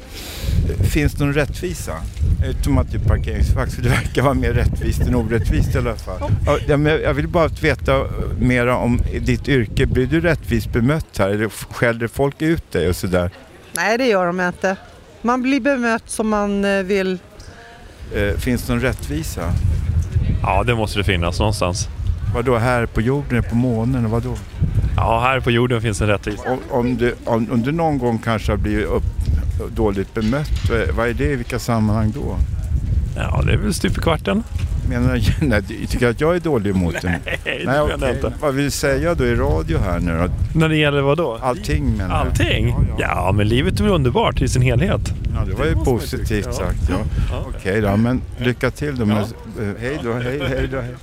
Finns 0.84 1.14
det 1.14 1.26
någon 1.26 1.34
rättvisa? 1.34 1.94
Utom 2.46 2.78
att 2.78 2.92
det 2.92 2.98
är 2.98 3.08
parkeringsvakt, 3.08 3.74
för 3.74 3.82
det 3.82 3.90
verkar 3.90 4.22
vara 4.22 4.34
mer 4.34 4.54
rättvist 4.54 5.02
än 5.02 5.16
orättvist 5.16 5.76
i 5.76 5.78
alla 5.78 5.96
fall. 5.96 6.32
Jag 7.04 7.14
vill 7.14 7.28
bara 7.28 7.48
veta 7.48 8.06
mera 8.40 8.78
om 8.78 9.02
ditt 9.22 9.48
yrke. 9.50 9.86
Blir 9.86 10.06
du 10.08 10.22
rättvist 10.22 10.72
bemött 10.74 11.18
här? 11.18 11.30
Eller 11.30 11.50
skäller 11.50 12.08
folk 12.08 12.42
ut 12.42 12.72
dig 12.72 12.90
och 12.90 12.96
sådär? 12.96 13.32
Nej, 13.76 13.98
det 13.98 14.06
gör 14.06 14.26
de 14.26 14.42
inte. 14.42 14.76
Man 15.22 15.42
blir 15.42 15.60
bemött 15.60 16.04
som 16.10 16.30
man 16.30 16.66
eh, 16.66 16.84
vill. 16.84 17.18
Eh, 18.16 18.38
Finns 18.38 18.64
det 18.68 18.74
någon 18.74 18.82
rättvisa? 18.82 19.54
Ja, 20.42 20.64
det 20.64 20.76
måste 20.76 21.00
det 21.00 21.04
finnas 21.04 21.40
någonstans. 21.40 21.88
Vadå, 22.36 22.58
här 22.58 22.86
på 22.86 23.02
jorden, 23.02 23.44
på 23.44 23.56
månen 23.56 24.06
och 24.06 24.12
vadå? 24.12 24.36
Ja, 24.96 25.20
här 25.20 25.40
på 25.40 25.52
jorden 25.52 25.82
finns 25.82 26.02
en 26.02 26.08
rättvisa. 26.08 26.44
Om, 26.52 26.60
om, 26.70 26.98
du, 26.98 27.16
om, 27.26 27.52
om 27.52 27.62
du 27.64 27.72
någon 27.72 27.98
gång 27.98 28.18
kanske 28.20 28.52
har 28.52 28.58
blivit 28.58 28.86
upp, 28.86 29.04
dåligt 29.76 30.14
bemött, 30.14 30.50
vad- 30.70 30.96
vad 30.96 31.08
är 31.08 31.14
det 31.14 31.24
i 31.32 31.36
vilka 31.36 31.60
sammanhang 31.60 32.12
då? 32.16 32.38
Ja, 33.16 33.42
det 33.46 33.54
är 33.54 33.58
väl 33.58 33.74
stup 33.74 33.98
i 33.98 34.02
kvarten. 34.02 34.44
Menar 34.90 35.16
du, 35.40 35.46
nej, 35.48 35.64
tycker 35.88 36.10
att 36.10 36.22
jag 36.22 36.36
är 36.36 36.40
dålig 36.40 36.76
mot 36.76 37.02
den? 37.02 37.12
Nej, 37.26 37.40
det 37.44 37.66
menar 37.66 38.08
jag 38.08 38.16
inte. 38.16 38.34
Vad 38.42 38.54
vill 38.54 38.66
du 38.66 38.72
säga 38.72 39.14
då 39.16 39.26
i 39.26 39.36
radio 39.36 39.78
här 39.80 40.00
nu 40.00 40.18
då? 40.18 40.60
När 40.60 40.70
det 40.70 40.78
gäller 40.78 41.02
vad 41.02 41.18
då? 41.18 41.38
Allting 41.42 41.86
menar 41.98 42.16
jag. 42.18 42.28
Allting? 42.28 42.76
Ja, 43.00 43.32
men 43.36 43.48
livet 43.48 43.80
är 43.80 43.84
väl 43.84 43.94
underbart 43.94 44.42
i 44.42 44.48
sin 44.48 44.62
helhet. 44.62 45.02
Ja, 45.36 45.46
det 45.46 45.54
var 45.54 45.66
ju 45.66 45.74
positivt 45.76 46.28
tycka. 46.28 46.52
sagt. 46.52 46.90
Ja. 46.90 46.96
Ja. 47.32 47.46
Okej 47.58 47.82
då, 47.82 47.98
men 47.98 48.22
lycka 48.38 48.72
till 48.72 48.96
då. 48.98 49.06
Ja. 49.08 49.20
eh, 49.64 49.70
hej 49.80 50.00
då, 50.04 50.14
hej, 50.14 50.40
hej 50.48 50.68
då. 50.72 50.80
Hej. 50.82 50.96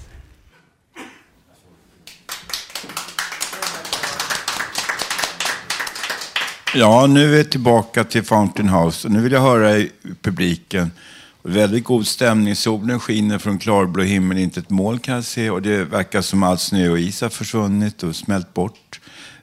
Ja, 6.76 7.07
nu 7.07 7.25
är 7.25 7.37
vi 7.37 7.45
tillbaka 7.45 8.04
till 8.04 8.23
Fountain 8.23 8.69
House 8.69 9.09
och 9.09 9.12
nu 9.12 9.21
vill 9.21 9.33
jag 9.33 9.40
höra 9.40 9.76
i 9.78 9.90
publiken. 10.23 10.90
Väldigt 11.43 11.85
god 11.85 12.07
stämning. 12.07 12.57
Solen 12.57 13.00
skiner 13.00 13.38
från 13.38 13.59
klarblå 13.59 14.02
himmel, 14.02 14.38
inte 14.38 14.61
ett 14.61 14.71
moln 14.71 14.99
kan 14.99 15.14
jag 15.14 15.25
se. 15.25 15.50
Och 15.50 15.62
det 15.62 15.85
verkar 15.85 16.21
som 16.21 16.43
allt 16.43 16.61
snö 16.61 16.88
och 16.88 16.99
is 16.99 17.21
har 17.21 17.28
försvunnit 17.28 18.02
och 18.02 18.16
smält 18.16 18.54
bort. 18.54 19.00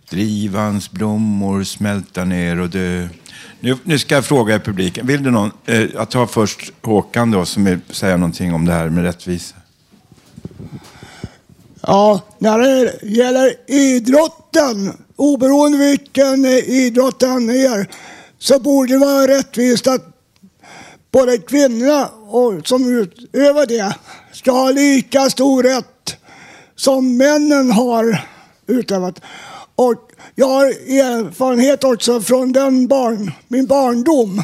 Drivans 0.09 0.91
blommor 0.91 1.63
smälta 1.63 2.25
ner 2.25 2.59
och 2.59 2.69
dö. 2.69 3.07
Nu, 3.59 3.77
nu 3.83 4.00
ska 4.00 4.15
jag 4.15 4.25
fråga 4.25 4.55
i 4.55 4.59
publiken. 4.59 5.07
Vill 5.07 5.23
du 5.23 5.31
någon? 5.31 5.51
Eh, 5.65 5.81
jag 5.81 6.09
tar 6.09 6.25
först 6.25 6.71
Håkan 6.81 7.31
då 7.31 7.45
som 7.45 7.65
vill 7.65 7.79
säga 7.89 8.17
någonting 8.17 8.53
om 8.53 8.65
det 8.65 8.73
här 8.73 8.89
med 8.89 9.03
rättvisa. 9.03 9.55
Ja, 11.91 12.21
när 12.38 12.57
det 12.60 13.00
gäller 13.03 13.55
idrotten, 13.67 14.93
oberoende 15.15 15.77
vilken 15.77 16.45
idrott 16.45 17.19
den 17.19 17.50
är, 17.50 17.89
så 18.39 18.60
borde 18.60 18.93
det 18.93 18.98
vara 18.98 19.27
rättvist 19.27 19.88
att 19.88 20.05
både 21.12 21.38
kvinnorna 21.38 22.07
och 22.29 22.67
som 22.67 23.00
utövar 23.00 23.65
det 23.65 23.95
ska 24.33 24.51
ha 24.51 24.71
lika 24.71 25.29
stor 25.29 25.63
rätt 25.63 26.15
som 26.75 27.17
männen 27.17 27.71
har 27.71 28.27
utövat. 28.67 29.21
Och 29.75 30.12
jag 30.36 30.48
har 30.48 30.65
erfarenhet 30.65 31.83
också 31.83 32.21
från 32.21 32.51
den 32.51 32.88
barn, 32.88 33.31
min 33.48 33.65
barndom. 33.65 34.43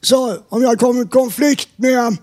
Så 0.00 0.36
om 0.48 0.62
jag 0.62 0.78
kom 0.78 1.02
i 1.02 1.06
konflikt 1.06 1.68
med 1.76 2.16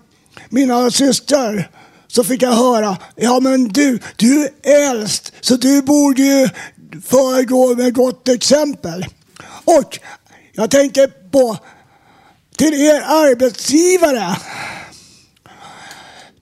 mina 0.48 0.90
systrar 0.90 1.70
så 2.10 2.24
fick 2.24 2.42
jag 2.42 2.52
höra, 2.52 2.96
ja 3.16 3.40
men 3.40 3.68
du, 3.68 3.98
du 4.16 4.48
är 4.62 4.90
äldst 4.90 5.32
så 5.40 5.56
du 5.56 5.82
borde 5.82 6.22
ju 6.22 6.48
föregå 7.06 7.74
med 7.74 7.94
gott 7.94 8.28
exempel. 8.28 9.06
Och 9.64 9.98
jag 10.52 10.70
tänker 10.70 11.06
på 11.30 11.56
till 12.56 12.74
er 12.74 13.00
arbetsgivare. 13.00 14.36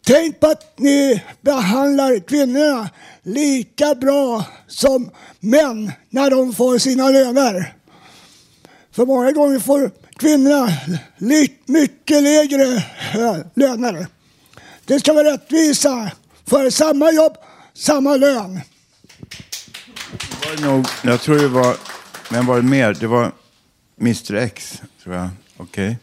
tänk 0.07 0.41
på 0.41 0.47
att 0.47 0.79
ni 0.79 1.23
behandlar 1.41 2.19
kvinnorna 2.29 2.89
lika 3.23 3.95
bra 3.95 4.45
som 4.67 5.11
män 5.41 5.93
när 6.11 6.31
de 6.31 6.55
får 6.55 6.79
sina 6.79 7.11
löner. 7.11 7.75
För 8.93 9.07
många 9.07 9.33
gånger 9.33 9.59
får 9.59 9.91
kvinnorna 10.17 10.69
mycket 11.67 12.23
lägre 12.23 12.77
eh, 13.15 13.37
löner. 13.55 14.07
Det 14.89 15.01
ska 15.01 15.13
vara 15.13 15.33
rättvisa. 15.33 16.11
För 16.47 16.71
samma 16.71 17.13
jobb, 17.13 17.37
samma 17.75 18.17
lön. 18.17 18.61
Var 20.45 20.57
det 20.57 20.63
nog, 20.63 20.87
jag 21.03 21.21
tror 21.21 21.39
det 21.39 21.49
var, 21.49 21.77
men 22.31 22.47
var 22.47 22.57
det 22.57 22.63
mer? 22.69 22.97
Det 23.01 23.07
var 23.07 23.33
Mr 24.01 24.35
X, 24.35 24.83
tror 25.03 25.15
jag. 25.15 25.29
Okej. 25.57 25.99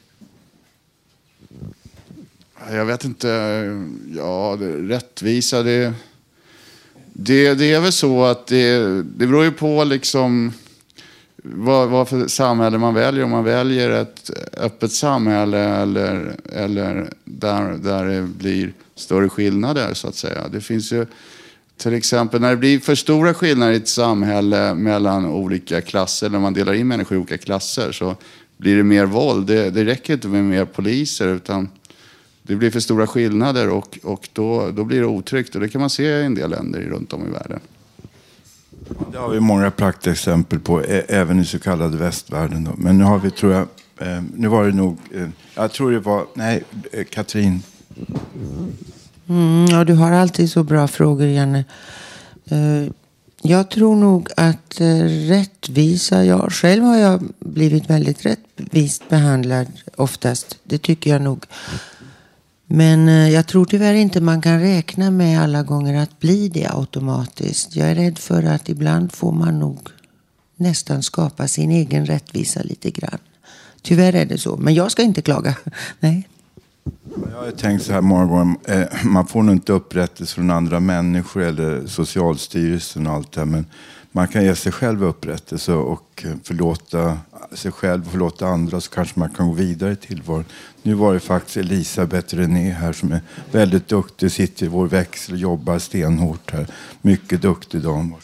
Jag 2.71 2.85
vet 2.85 3.03
inte. 3.03 3.27
Ja, 4.15 4.57
det, 4.59 4.71
rättvisa, 4.71 5.63
det, 5.63 5.93
det, 7.13 7.53
det 7.53 7.73
är 7.73 7.79
väl 7.79 7.91
så 7.91 8.23
att 8.25 8.47
det, 8.47 8.77
det 9.03 9.27
beror 9.27 9.43
ju 9.43 9.51
på 9.51 9.83
liksom 9.83 10.53
vad, 11.53 11.89
vad 11.89 12.07
för 12.07 12.27
samhälle 12.27 12.77
man 12.77 12.93
väljer. 12.93 13.23
Om 13.23 13.29
man 13.29 13.43
väljer 13.43 13.89
ett 13.89 14.31
öppet 14.57 14.91
samhälle 14.91 15.59
eller, 15.59 16.35
eller 16.53 17.09
där, 17.25 17.73
där 17.73 18.05
det 18.05 18.21
blir 18.21 18.73
större 18.95 19.29
skillnader 19.29 19.93
så 19.93 20.07
att 20.07 20.15
säga. 20.15 20.47
Det 20.51 20.61
finns 20.61 20.91
ju 20.91 21.05
till 21.77 21.93
exempel 21.93 22.41
när 22.41 22.49
det 22.49 22.57
blir 22.57 22.79
för 22.79 22.95
stora 22.95 23.33
skillnader 23.33 23.73
i 23.73 23.75
ett 23.75 23.87
samhälle 23.87 24.73
mellan 24.73 25.25
olika 25.25 25.81
klasser, 25.81 26.29
när 26.29 26.39
man 26.39 26.53
delar 26.53 26.73
in 26.73 26.87
människor 26.87 27.17
i 27.17 27.19
olika 27.19 27.37
klasser, 27.37 27.91
så 27.91 28.15
blir 28.57 28.77
det 28.77 28.83
mer 28.83 29.05
våld. 29.05 29.47
Det, 29.47 29.69
det 29.69 29.85
räcker 29.85 30.13
inte 30.13 30.27
med 30.27 30.43
mer 30.43 30.65
poliser, 30.65 31.27
utan 31.27 31.69
det 32.43 32.55
blir 32.55 32.71
för 32.71 32.79
stora 32.79 33.07
skillnader 33.07 33.69
och, 33.69 33.99
och 34.03 34.29
då, 34.33 34.71
då 34.71 34.83
blir 34.83 34.99
det 34.99 35.05
otryggt. 35.05 35.55
Och 35.55 35.61
det 35.61 35.69
kan 35.69 35.81
man 35.81 35.89
se 35.89 36.03
i 36.03 36.23
en 36.23 36.35
del 36.35 36.49
länder 36.49 36.81
runt 36.81 37.13
om 37.13 37.27
i 37.27 37.31
världen. 37.31 37.59
Det 39.11 39.17
har 39.17 39.29
vi 39.29 39.39
många 39.39 39.71
praktexempel 39.71 40.59
på, 40.59 40.81
även 41.07 41.39
i 41.39 41.45
så 41.45 41.59
kallade 41.59 41.97
västvärlden. 41.97 42.63
Då. 42.63 42.71
Men 42.77 42.97
nu 42.97 43.03
har 43.03 43.19
vi, 43.19 43.31
tror 43.31 43.53
jag, 43.53 43.67
eh, 43.97 44.23
nu 44.35 44.47
var 44.47 44.65
det 44.65 44.71
nog, 44.71 44.97
eh, 45.15 45.27
jag 45.55 45.71
tror 45.71 45.91
det 45.91 45.99
var, 45.99 46.25
nej, 46.33 46.63
eh, 46.91 47.05
Katrin. 47.05 47.63
Mm, 49.29 49.65
ja, 49.65 49.83
du 49.83 49.93
har 49.93 50.11
alltid 50.11 50.51
så 50.51 50.63
bra 50.63 50.87
frågor, 50.87 51.27
Janne. 51.27 51.65
Jag 53.41 53.69
tror 53.69 53.95
nog 53.95 54.29
att 54.37 54.81
rättvisa... 55.29 56.25
jag 56.25 56.53
själv 56.53 56.83
har 56.83 56.97
jag 56.97 57.23
blivit 57.39 57.89
väldigt 57.89 58.25
rättvist 58.25 59.09
behandlad 59.09 59.67
oftast. 59.95 60.57
Det 60.63 60.77
tycker 60.77 61.09
jag 61.09 61.21
nog. 61.21 61.45
Men 62.67 63.07
eh, 63.07 63.29
jag 63.29 63.47
tror 63.47 63.65
tyvärr 63.65 63.93
inte 63.93 64.21
man 64.21 64.41
kan 64.41 64.59
räkna 64.59 65.11
med 65.11 65.41
alla 65.41 65.63
gånger 65.63 66.03
att 66.03 66.19
bli 66.19 66.49
det 66.49 66.67
automatiskt. 66.69 67.75
Jag 67.75 67.91
är 67.91 67.95
rädd 67.95 68.17
för 68.17 68.43
att 68.43 68.69
ibland 68.69 69.11
får 69.11 69.31
man 69.31 69.59
nog 69.59 69.79
nästan 70.55 71.03
skapa 71.03 71.47
sin 71.47 71.71
egen 71.71 72.05
rättvisa 72.05 72.61
lite 72.63 72.91
grann. 72.91 73.19
Tyvärr 73.81 74.13
är 74.13 74.25
det 74.25 74.37
så. 74.37 74.57
Men 74.57 74.73
jag 74.73 74.91
ska 74.91 75.01
inte 75.01 75.21
klaga. 75.21 75.55
Nej. 75.99 76.27
Jag 77.31 77.43
har 77.43 77.51
tänkt 77.51 77.83
så 77.83 77.93
här 77.93 78.01
många 78.01 78.25
gånger, 78.25 78.55
eh, 78.65 79.05
man 79.05 79.27
får 79.27 79.43
nog 79.43 79.55
inte 79.55 79.73
upprättelse 79.73 80.35
från 80.35 80.51
andra 80.51 80.79
människor 80.79 81.41
eller 81.41 81.87
Socialstyrelsen 81.87 83.07
och 83.07 83.13
allt 83.13 83.31
det 83.31 83.41
här, 83.41 83.45
men 83.45 83.65
man 84.15 84.27
kan 84.27 84.43
ge 84.43 84.55
sig 84.55 84.71
själv 84.71 85.03
upprättelse 85.03 85.73
och 85.73 86.23
eh, 86.25 86.31
förlåta 86.43 87.17
sig 87.53 87.71
själv 87.71 88.05
och 88.05 88.11
förlåta 88.11 88.47
andra 88.47 88.81
så 88.81 88.91
kanske 88.91 89.19
man 89.19 89.29
kan 89.29 89.47
gå 89.47 89.53
vidare 89.53 89.91
i 89.91 89.95
tillvaron. 89.95 90.45
Nu 90.83 90.93
var 90.93 91.13
det 91.13 91.19
faktiskt 91.19 91.57
Elisabeth 91.57 92.35
René 92.35 92.71
här 92.71 92.93
som 92.93 93.11
är 93.11 93.21
väldigt 93.51 93.87
duktig, 93.87 94.31
sitter 94.31 94.65
i 94.65 94.69
vår 94.69 94.87
växel 94.87 95.33
och 95.33 95.39
jobbar 95.39 95.79
stenhårt 95.79 96.51
här. 96.51 96.67
Mycket 97.01 97.41
duktig 97.41 97.81
dam. 97.81 98.15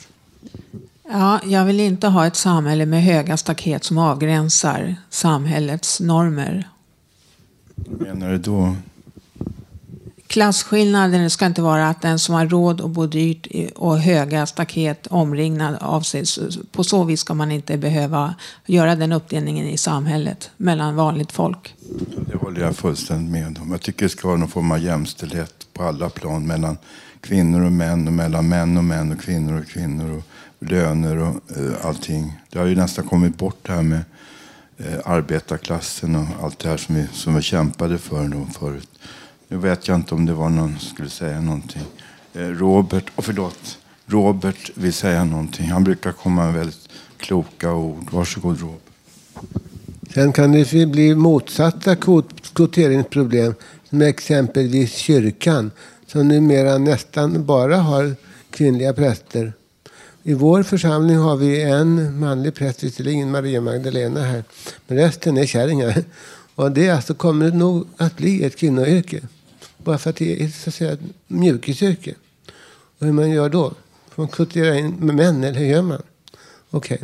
Ja, 1.12 1.40
jag 1.46 1.66
vill 1.66 1.80
inte 1.80 2.08
ha 2.08 2.28
ett 2.28 2.36
samhälle 2.36 2.86
med 2.86 3.04
höga 3.04 3.38
staket 3.38 3.84
som 3.84 3.98
avgränsar 3.98 4.96
samhällets 5.10 6.00
normer. 6.00 6.70
Vad 7.76 8.02
menar 8.02 8.32
du 8.32 8.38
då? 8.38 8.76
Klasskillnaden 10.32 11.30
ska 11.30 11.46
inte 11.46 11.62
vara 11.62 11.90
att 11.90 12.02
den 12.02 12.20
som 12.20 12.36
har 12.36 12.48
råd 12.48 12.82
att 12.82 12.90
bo 12.90 13.06
dyrt 13.06 13.48
och 13.76 14.00
höga 14.00 14.46
staket 14.46 15.08
omringnad 15.08 15.78
av 15.82 16.02
sig. 16.02 16.24
På 16.72 16.84
så 16.84 17.04
vis 17.04 17.20
ska 17.20 17.34
man 17.34 17.52
inte 17.52 17.78
behöva 17.78 18.36
göra 18.66 18.96
den 18.96 19.12
uppdelningen 19.12 19.68
i 19.68 19.78
samhället 19.78 20.52
mellan 20.58 20.96
vanligt 20.96 21.32
folk. 21.32 21.76
Det 22.28 22.38
håller 22.38 22.62
jag 22.62 22.76
fullständigt 22.76 23.32
med 23.32 23.60
om. 23.62 23.72
Jag 23.72 23.82
tycker 23.82 24.06
det 24.06 24.10
ska 24.10 24.28
vara 24.28 24.38
någon 24.38 24.50
form 24.50 24.72
av 24.72 24.80
jämställdhet 24.80 25.68
på 25.74 25.84
alla 25.84 26.10
plan 26.10 26.48
mellan 26.48 26.78
kvinnor 27.22 27.62
och 27.62 27.72
män 27.72 28.08
och 28.08 28.14
mellan 28.14 28.50
män 28.50 28.78
och 28.78 28.84
män 28.84 29.12
och 29.12 29.22
kvinnor 29.22 29.60
och 29.60 29.68
kvinnor 29.68 30.12
och 30.18 30.24
löner 30.68 31.18
och 31.18 31.58
eh, 31.58 31.86
allting. 31.86 32.34
Det 32.50 32.60
har 32.60 32.66
ju 32.66 32.76
nästan 32.76 33.08
kommit 33.08 33.38
bort 33.38 33.60
det 33.62 33.74
här 33.74 33.84
med 33.84 34.02
eh, 34.78 35.00
arbetarklassen 35.06 36.16
och 36.16 36.44
allt 36.44 36.60
det 36.60 36.70
här 36.70 36.78
som 36.78 36.96
vi, 36.96 37.08
som 37.14 37.36
vi 37.36 37.42
kämpade 37.42 37.98
för 37.98 38.28
då 38.28 38.46
förut. 38.60 38.90
Nu 39.52 39.58
vet 39.58 39.88
jag 39.88 39.96
inte 39.98 40.16
om 40.16 40.26
det 40.26 40.34
var 40.34 40.50
någon 40.50 40.80
som 40.80 40.90
skulle 40.90 41.10
säga 41.10 41.42
någonting. 41.42 41.82
Eh, 42.34 42.42
Robert, 42.42 43.12
oh, 43.16 43.24
förlåt. 43.24 43.78
Robert 44.06 44.72
vill 44.76 44.94
säga 44.94 45.24
någonting. 45.24 45.66
Han 45.66 45.84
brukar 45.84 46.12
komma 46.12 46.46
med 46.46 46.54
väldigt 46.54 46.90
kloka 47.18 47.74
ord. 47.74 48.08
Varsågod 48.12 48.60
Robert. 48.60 48.82
Sen 50.14 50.34
kan 50.34 50.52
det 50.52 50.86
bli 50.86 51.16
motsatta 51.16 51.96
kvoteringsproblem. 52.54 53.54
Som 53.90 54.02
exempelvis 54.02 54.96
kyrkan. 54.96 55.72
Som 56.08 56.28
numera 56.28 56.78
nästan 56.78 57.46
bara 57.46 57.78
har 57.78 58.16
kvinnliga 58.52 58.94
präster. 58.94 59.54
I 60.24 60.34
vår 60.34 60.64
församling 60.64 61.18
har 61.18 61.36
vi 61.36 61.62
en 61.62 62.20
manlig 62.20 62.56
präst, 62.56 62.84
visserligen 62.84 63.32
Maria 63.32 63.62
Magdalena 63.62 64.24
här. 64.24 64.44
Men 64.88 64.98
resten 64.98 65.38
är 65.38 65.46
kärringar. 65.46 66.04
Och 66.56 66.72
det 66.72 66.90
alltså 66.90 67.14
kommer 67.14 67.52
nog 67.52 67.88
att 67.98 68.18
bli 68.18 68.44
ett 68.44 68.58
kvinnoyrke. 68.58 69.22
Bara 69.84 69.98
för 69.98 70.10
att 70.10 70.16
det 70.16 70.44
är 70.44 70.48
så 70.48 70.70
att 70.70 70.74
säga, 70.74 70.92
ett 70.92 71.00
mjukisyrke. 71.28 72.16
Och 73.00 73.06
hur 73.06 73.14
man 73.14 73.32
gör 73.32 73.50
då? 73.50 73.74
Får 74.10 74.24
man 74.24 74.28
kvotera 74.28 74.80
in 74.80 74.96
med 75.00 75.16
män 75.16 75.44
eller 75.44 75.60
hur 75.60 75.66
gör 75.66 75.82
man? 75.82 76.02
Okej. 76.70 77.02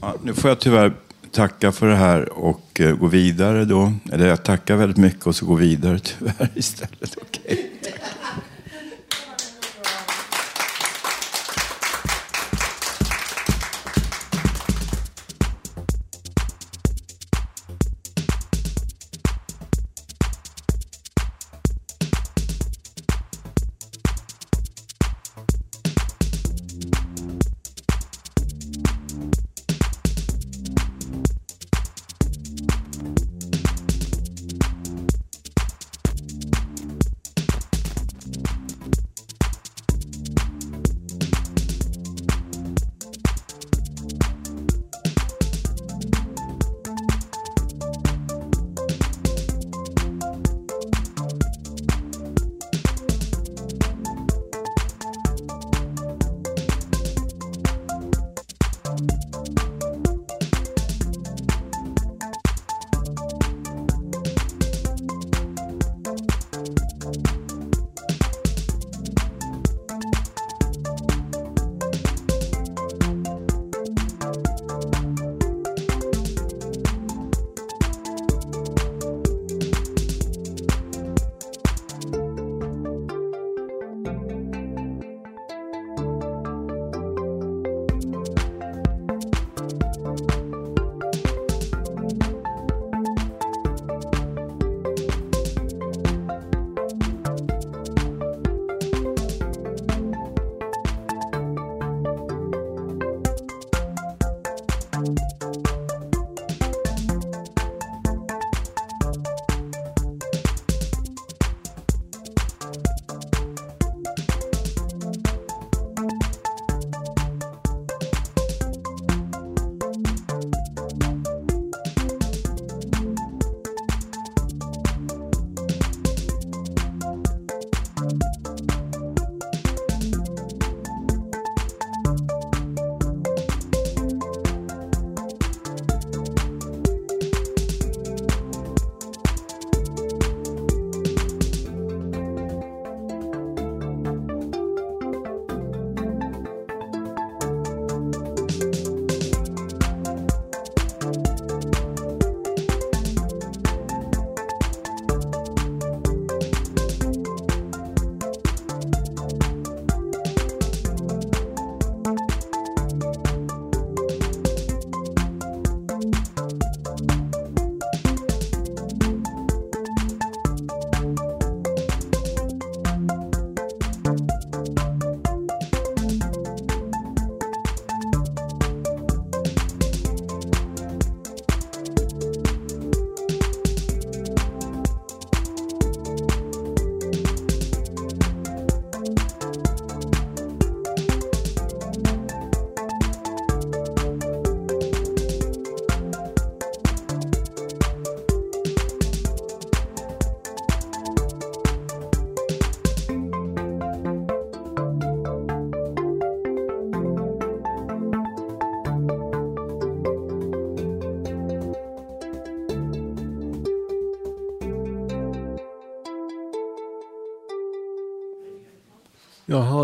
Ja, 0.00 0.14
nu 0.22 0.34
får 0.34 0.50
jag 0.50 0.60
tyvärr 0.60 0.94
tacka 1.30 1.72
för 1.72 1.86
det 1.86 1.96
här 1.96 2.28
och 2.28 2.80
eh, 2.80 2.96
gå 2.96 3.06
vidare 3.06 3.64
då. 3.64 3.92
Eller 4.12 4.26
jag 4.26 4.42
tackar 4.42 4.76
väldigt 4.76 4.98
mycket 4.98 5.26
och 5.26 5.36
så 5.36 5.46
går 5.46 5.56
vidare 5.56 5.98
tyvärr 5.98 6.50
istället. 6.54 7.16
Okay. 7.16 7.73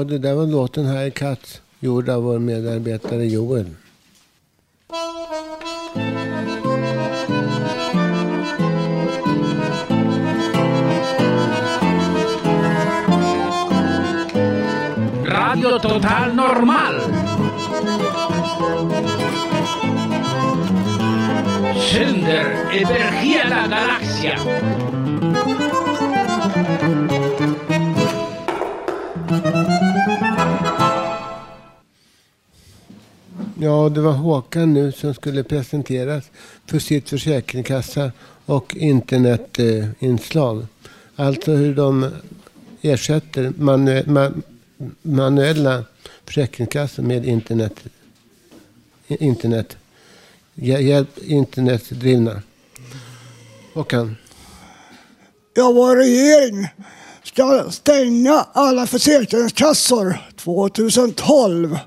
Det 0.04 0.18
där 0.18 0.34
var 0.34 0.46
låten 0.46 0.86
här 0.86 1.06
i 1.06 1.10
Katt, 1.10 1.60
gjord 1.80 2.08
av 2.08 2.22
vår 2.22 2.38
medarbetare 2.38 3.26
Joel. 3.26 3.66
Radio 15.24 15.78
Total 15.78 16.34
Normal. 16.34 17.00
Sänder 21.90 22.44
över 22.72 23.00
hela 23.22 23.66
galaxen. 23.66 24.89
Ja, 33.62 33.88
det 33.88 34.00
var 34.00 34.12
Håkan 34.12 34.74
nu 34.74 34.92
som 34.92 35.14
skulle 35.14 35.42
presenteras 35.42 36.24
för 36.66 36.78
sitt 36.78 37.08
försäkringskassa 37.08 38.12
och 38.46 38.76
internetinslag. 38.76 40.66
Alltså 41.16 41.52
hur 41.52 41.74
de 41.74 42.10
ersätter 42.80 43.52
manu 43.56 44.02
ma 44.06 44.30
manuella 45.02 45.84
försäkringskassor 46.24 47.02
med 47.02 47.26
internet. 47.26 47.74
internet 49.06 49.76
hjälp 50.54 51.18
internetdrivna. 51.18 52.42
Håkan. 53.74 54.16
Ja, 55.54 55.72
vår 55.72 55.96
regering 55.96 56.68
ska 57.24 57.70
stänga 57.70 58.46
alla 58.52 58.86
försäkringskassor 58.86 60.18
2012. 60.36 61.78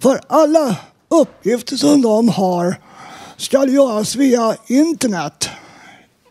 För 0.00 0.20
alla 0.26 0.76
uppgifter 1.08 1.76
som 1.76 2.02
de 2.02 2.28
har 2.28 2.76
ska 3.36 3.66
göras 3.66 4.16
via 4.16 4.56
internet. 4.66 5.48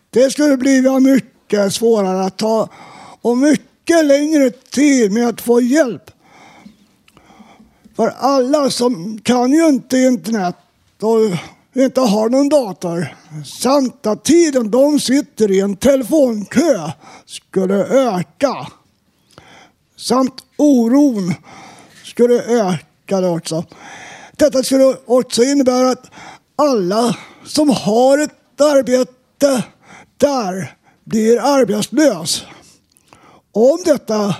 Det 0.09 0.31
skulle 0.31 0.57
bli 0.57 0.99
mycket 0.99 1.73
svårare 1.73 2.25
att 2.25 2.37
ta 2.37 2.69
och 3.21 3.37
mycket 3.37 4.05
längre 4.05 4.49
tid 4.49 5.11
med 5.11 5.27
att 5.27 5.41
få 5.41 5.61
hjälp. 5.61 6.11
För 7.95 8.13
alla 8.17 8.69
som 8.69 9.19
kan 9.23 9.51
ju 9.51 9.67
inte 9.67 9.97
internet 9.97 10.55
och 11.01 11.19
inte 11.83 12.01
har 12.01 12.29
någon 12.29 12.49
dator 12.49 13.15
samt 13.45 14.05
att 14.05 14.23
tiden 14.23 14.71
de 14.71 14.99
sitter 14.99 15.51
i 15.51 15.59
en 15.59 15.75
telefonkö 15.75 16.91
skulle 17.25 17.85
öka. 17.85 18.67
Samt 19.95 20.33
oron 20.57 21.33
skulle 22.03 22.43
öka 22.43 22.86
också. 23.11 23.65
Detta 24.37 24.63
skulle 24.63 24.95
också 25.05 25.43
innebära 25.43 25.89
att 25.89 26.11
alla 26.55 27.17
som 27.45 27.69
har 27.69 28.17
ett 28.17 28.61
arbete 28.61 29.63
där 30.17 30.75
blir 31.03 31.39
arbetslös. 31.39 32.43
Om 33.51 33.79
detta 33.85 34.35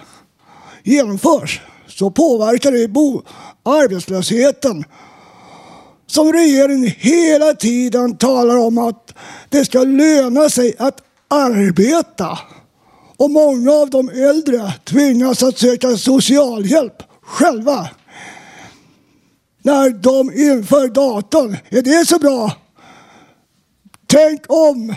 genomförs 0.83 1.61
så 1.87 2.11
påverkar 2.11 2.71
det 2.71 2.87
bo 2.87 3.21
arbetslösheten 3.63 4.83
som 6.07 6.33
regeringen 6.33 6.91
hela 6.97 7.53
tiden 7.53 8.17
talar 8.17 8.57
om 8.57 8.77
att 8.77 9.13
det 9.49 9.65
ska 9.65 9.83
löna 9.83 10.49
sig 10.49 10.75
att 10.79 11.01
arbeta. 11.27 12.39
Och 13.17 13.31
många 13.31 13.71
av 13.71 13.89
de 13.89 14.09
äldre 14.09 14.73
tvingas 14.83 15.43
att 15.43 15.57
söka 15.57 15.97
socialhjälp 15.97 17.03
själva. 17.21 17.89
När 19.67 19.89
de 19.89 20.31
inför 20.31 20.87
datorn. 20.87 21.57
Är 21.69 21.81
det 21.81 22.05
så 22.05 22.19
bra? 22.19 22.51
Tänk 24.05 24.41
om 24.47 24.95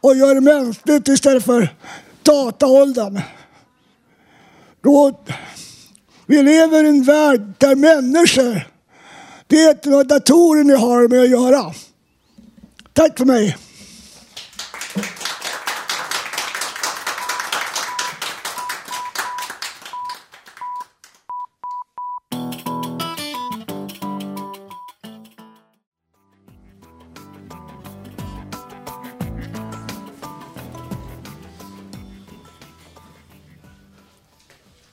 och 0.00 0.16
gör 0.16 0.34
det 0.34 0.40
mänskligt 0.40 1.08
istället 1.08 1.44
för 1.44 1.76
dataåldern. 2.22 3.20
Då, 4.82 5.20
vi 6.26 6.42
lever 6.42 6.84
i 6.84 6.88
en 6.88 7.02
värld 7.02 7.54
där 7.58 7.74
människor 7.74 8.68
det 9.46 9.62
är 9.62 9.70
inte 9.70 9.90
några 9.90 10.04
datorer 10.04 10.64
ni 10.64 10.74
har 10.74 11.08
med 11.08 11.22
att 11.22 11.30
göra. 11.30 11.74
Tack 12.92 13.18
för 13.18 13.24
mig. 13.24 13.56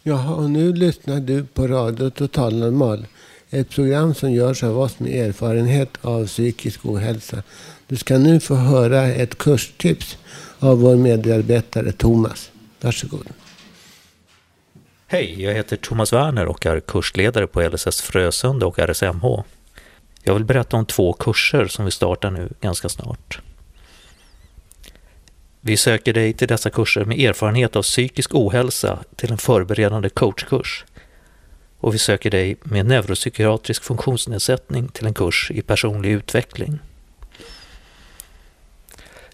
Jaha, 0.07 0.35
och 0.35 0.49
nu 0.49 0.73
lyssnar 0.73 1.19
du 1.19 1.45
på 1.45 1.67
Radio 1.67 2.09
Total 2.09 2.55
Normal. 2.55 3.05
Ett 3.49 3.69
program 3.69 4.13
som 4.13 4.31
görs 4.31 4.63
av 4.63 4.79
oss 4.79 4.99
med 4.99 5.27
erfarenhet 5.29 5.89
av 6.01 6.27
psykisk 6.27 6.85
ohälsa. 6.85 7.43
Du 7.87 7.95
ska 7.95 8.17
nu 8.17 8.39
få 8.39 8.55
höra 8.55 9.03
ett 9.03 9.37
kurstips 9.37 10.17
av 10.59 10.79
vår 10.79 10.95
medarbetare 10.95 11.91
Thomas. 11.91 12.51
Varsågod. 12.81 13.27
Hej, 15.07 15.43
jag 15.43 15.53
heter 15.53 15.77
Thomas 15.77 16.13
Werner 16.13 16.45
och 16.45 16.65
är 16.65 16.79
kursledare 16.79 17.47
på 17.47 17.61
LSS 17.61 18.01
Frösunda 18.01 18.65
och 18.65 18.79
RSMH. 18.79 19.43
Jag 20.23 20.33
vill 20.33 20.45
berätta 20.45 20.77
om 20.77 20.85
två 20.85 21.13
kurser 21.13 21.67
som 21.67 21.85
vi 21.85 21.91
startar 21.91 22.31
nu 22.31 22.49
ganska 22.61 22.89
snart. 22.89 23.41
Vi 25.67 25.77
söker 25.77 26.13
dig 26.13 26.33
till 26.33 26.47
dessa 26.47 26.69
kurser 26.69 27.05
med 27.05 27.19
erfarenhet 27.19 27.75
av 27.75 27.81
psykisk 27.81 28.35
ohälsa 28.35 28.99
till 29.15 29.31
en 29.31 29.37
förberedande 29.37 30.09
coachkurs. 30.09 30.85
Och 31.79 31.93
vi 31.93 31.97
söker 31.97 32.31
dig 32.31 32.57
med 32.63 32.85
neuropsykiatrisk 32.85 33.83
funktionsnedsättning 33.83 34.87
till 34.87 35.05
en 35.05 35.13
kurs 35.13 35.51
i 35.51 35.61
personlig 35.61 36.11
utveckling. 36.11 36.79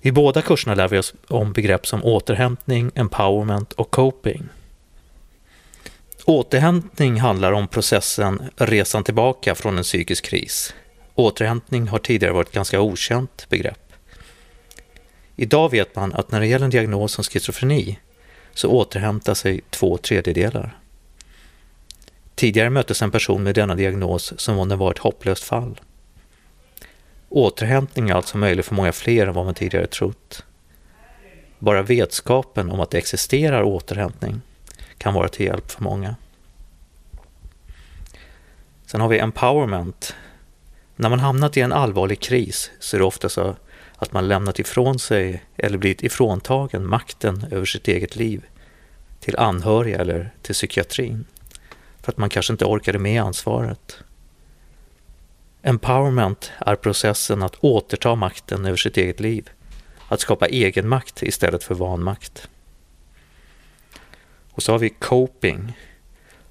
I 0.02 0.12
båda 0.12 0.42
kurserna 0.42 0.76
lär 0.76 0.88
vi 0.88 0.98
oss 0.98 1.14
om 1.28 1.54
begrepp 1.54 1.88
som 1.88 2.06
återhämtning, 2.06 2.92
empowerment 2.96 3.74
och 3.74 3.92
coping. 3.92 4.44
Återhämtning 6.26 7.20
handlar 7.20 7.52
om 7.52 7.68
processen 7.68 8.50
resan 8.56 9.04
tillbaka 9.04 9.56
från 9.56 9.78
en 9.78 9.84
psykisk 9.84 10.26
kris. 10.26 10.74
Återhämtning 11.16 11.88
har 11.88 12.00
tidigare 12.00 12.34
varit 12.34 12.48
ett 12.48 12.54
ganska 12.54 12.82
okänt 12.82 13.46
begrepp. 13.50 13.81
Idag 15.42 15.72
vet 15.72 15.96
man 15.96 16.14
att 16.14 16.32
när 16.32 16.40
det 16.40 16.48
gäller 16.48 16.66
en 16.66 16.72
diagnos 16.72 17.12
som 17.12 17.24
schizofreni 17.24 18.00
så 18.54 18.70
återhämtar 18.70 19.34
sig 19.34 19.62
två 19.70 19.98
tredjedelar. 19.98 20.78
Tidigare 22.36 22.70
möttes 22.70 23.02
en 23.02 23.12
person 23.12 23.44
med 23.44 23.56
denna 23.56 23.76
diagnos 23.76 24.34
som 24.38 24.60
om 24.60 24.70
den 24.70 24.78
var 24.78 24.92
ett 24.92 24.98
hopplöst 24.98 25.44
fall. 25.44 25.82
Återhämtning 27.30 28.10
är 28.10 28.14
alltså 28.14 28.38
möjlig 28.38 28.66
för 28.66 28.76
många 28.76 28.92
fler 28.92 29.28
än 29.28 29.34
vad 29.34 29.46
man 29.46 29.54
tidigare 29.54 29.88
trott. 29.88 30.46
Bara 31.60 31.82
vetskapen 31.82 32.72
om 32.72 32.80
att 32.80 32.92
det 32.92 32.98
existerar 32.98 33.64
återhämtning 33.64 34.42
kan 34.98 35.14
vara 35.14 35.28
till 35.28 35.46
hjälp 35.46 35.72
för 35.72 35.84
många. 35.84 36.16
Sen 38.86 39.02
har 39.02 39.08
vi 39.08 39.20
empowerment. 39.20 40.16
När 40.96 41.10
man 41.10 41.20
hamnat 41.20 41.58
i 41.58 41.62
en 41.62 41.74
allvarlig 41.74 42.20
kris 42.20 42.72
så 42.80 42.98
är 42.98 43.00
det 43.00 43.06
ofta 43.06 43.30
så 43.30 43.56
att 44.02 44.14
man 44.14 44.28
lämnat 44.28 44.60
ifrån 44.60 45.00
sig 45.00 45.44
eller 45.58 45.78
blivit 45.78 46.04
ifråntagen 46.04 46.88
makten 46.88 47.46
över 47.52 47.66
sitt 47.66 47.88
eget 47.88 48.16
liv 48.16 48.46
till 49.20 49.38
anhöriga 49.38 50.00
eller 50.00 50.32
till 50.42 50.54
psykiatrin 50.54 51.26
för 52.02 52.12
att 52.12 52.18
man 52.18 52.30
kanske 52.30 52.54
inte 52.54 52.66
orkade 52.66 53.00
med 53.00 53.22
ansvaret. 53.22 53.98
Empowerment 55.62 56.52
är 56.60 56.76
processen 56.76 57.44
att 57.44 57.56
återta 57.60 58.16
makten 58.16 58.66
över 58.66 58.78
sitt 58.78 58.98
eget 58.98 59.20
liv, 59.20 59.50
att 60.08 60.20
skapa 60.20 60.48
egen 60.48 60.88
makt 60.88 61.24
istället 61.24 61.64
för 61.64 61.76
vanmakt. 61.76 62.50
Och 64.52 64.64
så 64.64 64.72
har 64.72 64.80
vi 64.80 64.90
coping. 64.90 65.78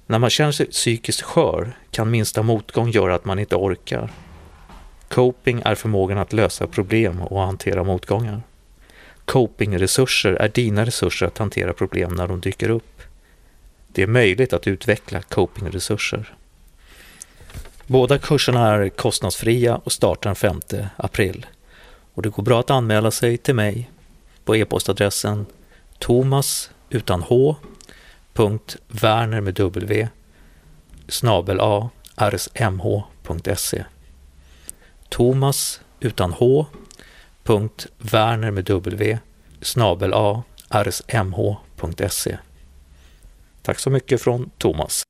När 0.05 0.19
man 0.19 0.29
känner 0.29 0.51
sig 0.51 0.65
psykiskt 0.65 1.21
skör 1.21 1.77
kan 1.91 2.11
minsta 2.11 2.43
motgång 2.43 2.89
göra 2.89 3.15
att 3.15 3.25
man 3.25 3.39
inte 3.39 3.55
orkar. 3.55 4.11
Coping 5.11 5.61
är 5.65 5.75
förmågan 5.75 6.17
att 6.17 6.33
lösa 6.33 6.67
problem 6.67 7.21
och 7.21 7.41
hantera 7.41 7.83
motgångar. 7.83 8.41
Copingresurser 9.25 10.33
är 10.33 10.49
dina 10.49 10.85
resurser 10.85 11.25
att 11.25 11.37
hantera 11.37 11.73
problem 11.73 12.15
när 12.15 12.27
de 12.27 12.41
dyker 12.41 12.69
upp. 12.69 13.01
Det 13.87 14.01
är 14.01 14.07
möjligt 14.07 14.53
att 14.53 14.67
utveckla 14.67 15.21
copingresurser. 15.21 16.33
Båda 17.87 18.17
kurserna 18.17 18.67
är 18.73 18.89
kostnadsfria 18.89 19.75
och 19.75 19.91
startar 19.91 20.29
den 20.29 20.35
5 20.35 20.59
april. 20.97 21.45
Och 22.13 22.21
det 22.21 22.29
går 22.29 22.43
bra 22.43 22.59
att 22.59 22.69
anmäla 22.69 23.11
sig 23.11 23.37
till 23.37 23.55
mig 23.55 23.91
på 24.45 24.55
e-postadressen 24.55 25.45
thomas 25.99 26.71
utan 26.89 27.21
h 27.21 27.55
punkt 28.33 28.77
Werner 28.87 29.41
med 29.41 29.59
w 29.59 30.07
snabel 31.07 31.59
a 31.61 31.89
rsmh.se 32.15 33.83
Thomas 35.11 35.81
utan 35.99 36.33
h 36.33 36.65
punkt 37.43 37.87
Werner 37.97 38.51
med 38.51 38.69
w 38.69 39.17
snabel 39.61 40.13
a 40.13 40.43
rsmh.se 40.69 42.37
Tack 43.61 43.79
så 43.79 43.89
mycket 43.89 44.21
från 44.21 44.49
Thomas. 44.57 45.03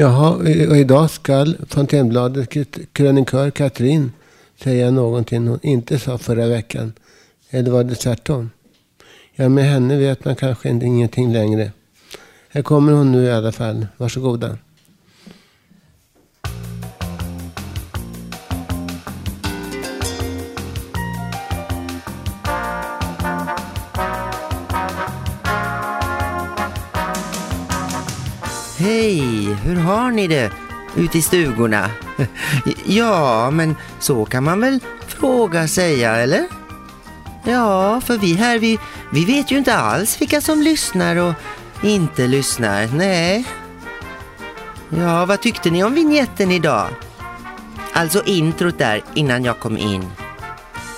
Jaha, 0.00 0.30
och 0.68 0.76
idag 0.76 1.10
skall 1.10 1.56
Fontänbladets 1.68 2.48
krönikör 2.92 3.50
Katrin 3.50 4.12
säga 4.62 4.90
någonting 4.90 5.48
hon 5.48 5.58
inte 5.62 5.98
sa 5.98 6.18
förra 6.18 6.46
veckan. 6.46 6.92
Eller 7.50 7.70
var 7.70 7.84
det 7.84 7.94
tvärtom? 7.94 8.50
Ja, 9.34 9.48
med 9.48 9.64
henne 9.64 9.98
vet 9.98 10.24
man 10.24 10.36
kanske 10.36 10.68
ingenting 10.68 11.32
längre. 11.32 11.72
Här 12.48 12.62
kommer 12.62 12.92
hon 12.92 13.12
nu 13.12 13.24
i 13.24 13.30
alla 13.30 13.52
fall. 13.52 13.86
Varsågoda. 13.96 14.58
Hej, 28.80 29.20
hur 29.64 29.76
har 29.76 30.10
ni 30.10 30.26
det 30.26 30.52
ute 30.96 31.18
i 31.18 31.22
stugorna? 31.22 31.90
Ja, 32.84 33.50
men 33.50 33.76
så 33.98 34.24
kan 34.24 34.44
man 34.44 34.60
väl 34.60 34.80
fråga 35.06 35.68
säga, 35.68 36.16
eller? 36.16 36.46
Ja, 37.44 38.00
för 38.00 38.18
vi 38.18 38.34
här, 38.34 38.58
vi, 38.58 38.78
vi 39.12 39.24
vet 39.24 39.50
ju 39.50 39.58
inte 39.58 39.74
alls 39.74 40.20
vilka 40.20 40.40
som 40.40 40.62
lyssnar 40.62 41.16
och 41.16 41.34
inte 41.82 42.26
lyssnar. 42.26 42.86
Nej. 42.94 43.44
Ja, 44.88 45.26
vad 45.26 45.42
tyckte 45.42 45.70
ni 45.70 45.84
om 45.84 45.94
vignetten 45.94 46.50
idag? 46.50 46.88
Alltså 47.92 48.22
introt 48.24 48.78
där 48.78 49.02
innan 49.14 49.44
jag 49.44 49.60
kom 49.60 49.78
in. 49.78 50.04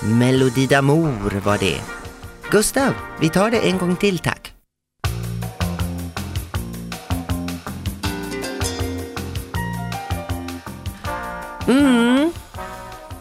Melodi 0.03 0.67
d'Amour 0.67 1.39
var 1.39 1.57
det. 1.57 1.81
Gustav, 2.51 2.93
vi 3.19 3.29
tar 3.29 3.51
det 3.51 3.59
en 3.59 3.77
gång 3.77 3.95
till 3.95 4.19
tack. 4.19 4.52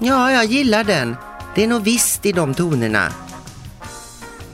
Ja, 0.05 0.33
jag 0.33 0.45
gillar 0.45 0.85
den. 0.85 1.17
Det 1.55 1.65
är 1.65 1.69
nog 1.69 1.83
visst 1.83 2.27
i 2.27 2.33
de 2.33 2.55
tonerna. 2.55 3.12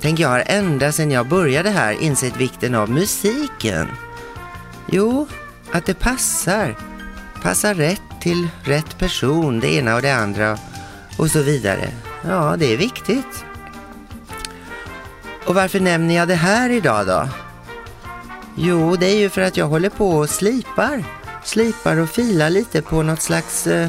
Tänk, 0.01 0.19
jag 0.19 0.29
har 0.29 0.43
ända 0.47 0.93
sedan 0.93 1.11
jag 1.11 1.29
började 1.29 1.71
här 1.71 1.93
insett 2.03 2.37
vikten 2.37 2.75
av 2.75 2.91
musiken. 2.91 3.89
Jo, 4.87 5.27
att 5.73 5.87
det 5.87 5.95
passar. 5.95 6.77
Passar 7.43 7.75
rätt 7.75 8.03
till 8.21 8.49
rätt 8.63 8.99
person, 8.99 9.61
det 9.61 9.75
ena 9.75 9.95
och 9.95 10.03
det 10.03 10.11
andra 10.11 10.59
och 11.19 11.31
så 11.31 11.43
vidare. 11.43 11.89
Ja, 12.23 12.57
det 12.59 12.73
är 12.73 12.77
viktigt. 12.77 13.45
Och 15.47 15.55
varför 15.55 15.81
nämner 15.81 16.15
jag 16.15 16.29
det 16.29 16.35
här 16.35 16.71
idag 16.71 17.07
då? 17.07 17.29
Jo, 18.57 18.97
det 18.97 19.07
är 19.07 19.19
ju 19.19 19.31
för 19.31 19.41
att 19.41 19.57
jag 19.57 19.67
håller 19.67 19.91
på 19.91 20.11
och 20.11 20.31
slipar. 20.31 21.05
Slipar 21.45 21.97
och 21.97 22.11
filar 22.11 22.51
lite 22.51 22.83
på 22.83 23.03
något 23.03 23.23
slags, 23.23 23.67
eh, 23.67 23.89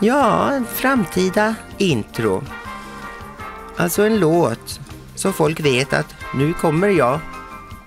ja, 0.00 0.52
en 0.52 0.66
framtida 0.66 1.54
intro. 1.78 2.44
Alltså 3.76 4.02
en 4.02 4.18
låt 4.18 4.80
så 5.14 5.32
folk 5.32 5.60
vet 5.60 5.92
att 5.92 6.14
nu 6.34 6.52
kommer 6.52 6.88
jag 6.88 7.20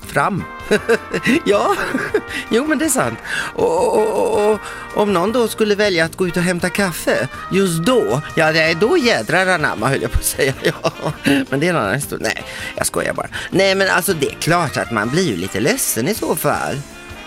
fram. 0.01 0.43
ja, 1.45 1.75
jo 2.49 2.65
men 2.65 2.77
det 2.77 2.85
är 2.85 2.89
sant. 2.89 3.19
Och, 3.55 3.97
och, 3.97 4.07
och, 4.07 4.51
och, 4.51 4.59
om 4.95 5.13
någon 5.13 5.31
då 5.31 5.47
skulle 5.47 5.75
välja 5.75 6.05
att 6.05 6.17
gå 6.17 6.27
ut 6.27 6.37
och 6.37 6.43
hämta 6.43 6.69
kaffe, 6.69 7.27
just 7.51 7.83
då, 7.83 8.21
ja 8.35 8.51
det 8.51 8.61
är 8.61 8.75
då 8.75 8.97
jädrar 8.97 9.47
anamma 9.47 9.87
höll 9.87 10.01
jag 10.01 10.11
på 10.11 10.17
att 10.17 10.25
säga. 10.25 10.53
Ja, 10.63 11.13
men 11.49 11.59
det 11.59 11.67
är 11.67 11.69
en 11.69 11.75
annan 11.75 11.95
historia. 11.95 12.27
Nej, 12.35 12.43
jag 12.75 12.85
skojar 12.85 13.13
bara. 13.13 13.27
Nej 13.49 13.75
men 13.75 13.89
alltså 13.89 14.13
det 14.13 14.27
är 14.27 14.35
klart 14.35 14.77
att 14.77 14.91
man 14.91 15.09
blir 15.09 15.27
ju 15.27 15.35
lite 15.35 15.59
ledsen 15.59 16.07
i 16.07 16.13
så 16.13 16.35
fall. 16.35 16.81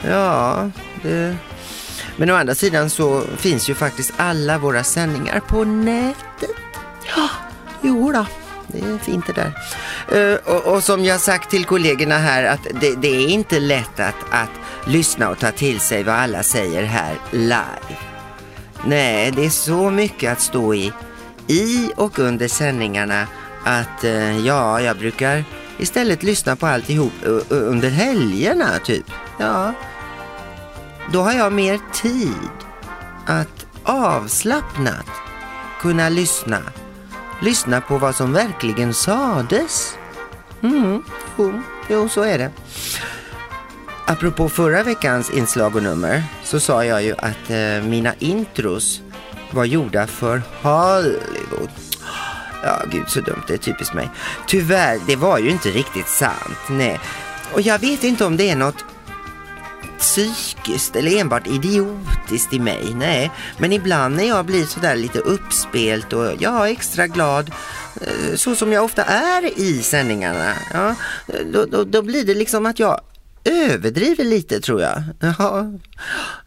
Ja, 0.09 0.70
det... 1.03 1.37
Men 2.16 2.31
å 2.31 2.35
andra 2.35 2.55
sidan 2.55 2.90
så 2.90 3.22
finns 3.37 3.68
ju 3.68 3.74
faktiskt 3.74 4.12
alla 4.16 4.59
våra 4.59 4.85
sändningar 4.85 5.40
på 5.40 5.64
nätet. 5.64 6.50
Ja, 7.16 7.29
jo 7.83 8.12
då. 8.12 8.27
Det 8.66 8.79
är 8.79 8.98
fint 8.98 9.27
det 9.27 9.33
där. 9.33 9.53
Uh, 10.33 10.38
och, 10.44 10.74
och, 10.74 10.83
som 10.83 11.05
jag 11.05 11.20
sagt 11.20 11.50
till 11.50 11.64
kollegorna 11.64 12.18
här 12.18 12.44
att 12.44 12.66
det, 12.81 12.94
det, 12.94 13.09
är 13.09 13.29
inte 13.29 13.61
lätt 13.61 14.00
att, 14.00 14.14
att 14.31 14.50
lyssna 14.87 15.31
och 15.31 15.38
ta 15.38 15.50
till 15.50 15.81
sig 15.81 16.03
vad 16.03 16.14
alla 16.14 16.42
säger 16.42 16.83
här 16.83 17.18
live. 17.31 17.98
Nej, 18.85 19.31
det 19.31 19.44
är 19.44 19.50
så 19.50 19.90
mycket 19.90 20.33
att 20.33 20.40
stå 20.40 20.74
i, 20.74 20.92
i 21.46 21.90
och 21.96 22.18
under 22.18 22.48
sändningarna 22.48 23.27
att 23.64 24.05
uh, 24.05 24.46
ja, 24.46 24.81
jag 24.81 24.98
brukar 24.98 25.44
istället 25.79 26.22
lyssna 26.22 26.57
på 26.57 26.66
alltihop 26.66 27.12
uh, 27.27 27.40
under 27.48 27.90
helgerna 27.90 28.79
typ. 28.85 29.05
Ja, 29.38 29.72
då 31.12 31.22
har 31.22 31.32
jag 31.32 31.52
mer 31.52 31.80
tid 31.92 32.50
att 33.26 33.66
avslappnat 33.84 35.06
kunna 35.80 36.08
lyssna. 36.08 36.58
Lyssna 37.42 37.80
på 37.80 37.98
vad 37.98 38.14
som 38.14 38.32
verkligen 38.32 38.94
sades. 38.94 39.96
Mm, 40.62 41.02
jo, 41.38 41.62
jo, 41.88 42.08
så 42.08 42.22
är 42.22 42.38
det. 42.38 42.50
Apropå 44.06 44.48
förra 44.48 44.82
veckans 44.82 45.30
inslag 45.30 45.76
och 45.76 45.82
nummer 45.82 46.24
så 46.42 46.60
sa 46.60 46.84
jag 46.84 47.02
ju 47.02 47.12
att 47.12 47.50
eh, 47.50 47.88
mina 47.88 48.14
intros 48.18 49.00
var 49.50 49.64
gjorda 49.64 50.06
för 50.06 50.42
Hollywood. 50.62 51.70
Ja, 52.62 52.82
gud 52.90 53.08
så 53.08 53.20
dumt, 53.20 53.42
det 53.46 53.54
är 53.54 53.58
typiskt 53.58 53.94
mig. 53.94 54.10
Tyvärr, 54.46 55.00
det 55.06 55.16
var 55.16 55.38
ju 55.38 55.50
inte 55.50 55.68
riktigt 55.68 56.08
sant, 56.08 56.58
nej. 56.70 57.00
Och 57.52 57.60
jag 57.60 57.78
vet 57.78 58.04
inte 58.04 58.24
om 58.24 58.36
det 58.36 58.50
är 58.50 58.56
något 58.56 58.84
psykiskt 60.04 60.96
eller 60.96 61.20
enbart 61.20 61.46
idiotiskt 61.46 62.52
i 62.52 62.58
mig. 62.58 62.94
Nej, 62.94 63.30
men 63.58 63.72
ibland 63.72 64.16
när 64.16 64.24
jag 64.24 64.46
blir 64.46 64.64
sådär 64.64 64.96
lite 64.96 65.18
uppspelt 65.18 66.12
och 66.12 66.32
ja, 66.38 66.68
extra 66.68 67.06
glad, 67.06 67.50
eh, 68.00 68.36
så 68.36 68.54
som 68.54 68.72
jag 68.72 68.84
ofta 68.84 69.04
är 69.04 69.58
i 69.58 69.82
sändningarna, 69.82 70.54
ja, 70.72 70.94
då, 71.52 71.66
då, 71.66 71.84
då 71.84 72.02
blir 72.02 72.24
det 72.24 72.34
liksom 72.34 72.66
att 72.66 72.78
jag 72.78 73.00
överdriver 73.44 74.24
lite 74.24 74.60
tror 74.60 74.82
jag. 74.82 75.02
Ja, 75.20 75.72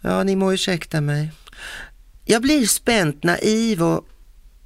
ja, 0.01 0.23
ni 0.23 0.35
må 0.35 0.53
ursäkta 0.53 1.01
mig. 1.01 1.31
Jag 2.25 2.41
blir 2.41 2.65
spänt 2.65 3.23
naiv 3.23 3.83
och 3.83 4.07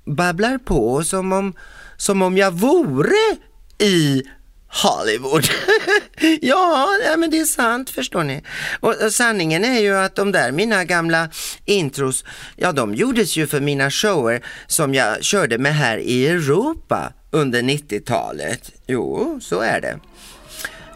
babblar 0.05 0.57
på 0.57 1.03
som 1.03 1.33
om, 1.33 1.53
som 1.97 2.21
om 2.21 2.37
jag 2.37 2.51
vore 2.51 3.37
i 3.77 4.23
Hollywood. 4.71 5.45
ja, 6.41 6.87
men 7.17 7.29
det 7.29 7.39
är 7.39 7.45
sant 7.45 7.89
förstår 7.89 8.23
ni. 8.23 8.43
Och, 8.79 8.95
och 9.05 9.11
sanningen 9.11 9.65
är 9.65 9.79
ju 9.79 9.97
att 9.97 10.15
de 10.15 10.31
där 10.31 10.51
mina 10.51 10.83
gamla 10.85 11.29
intros, 11.65 12.25
ja 12.55 12.71
de 12.71 12.95
gjordes 12.95 13.37
ju 13.37 13.47
för 13.47 13.59
mina 13.59 13.91
shower 13.91 14.45
som 14.67 14.93
jag 14.93 15.23
körde 15.23 15.57
med 15.57 15.75
här 15.75 15.97
i 15.97 16.27
Europa 16.27 17.13
under 17.31 17.61
90-talet. 17.61 18.71
Jo, 18.87 19.39
så 19.41 19.59
är 19.59 19.81
det. 19.81 19.99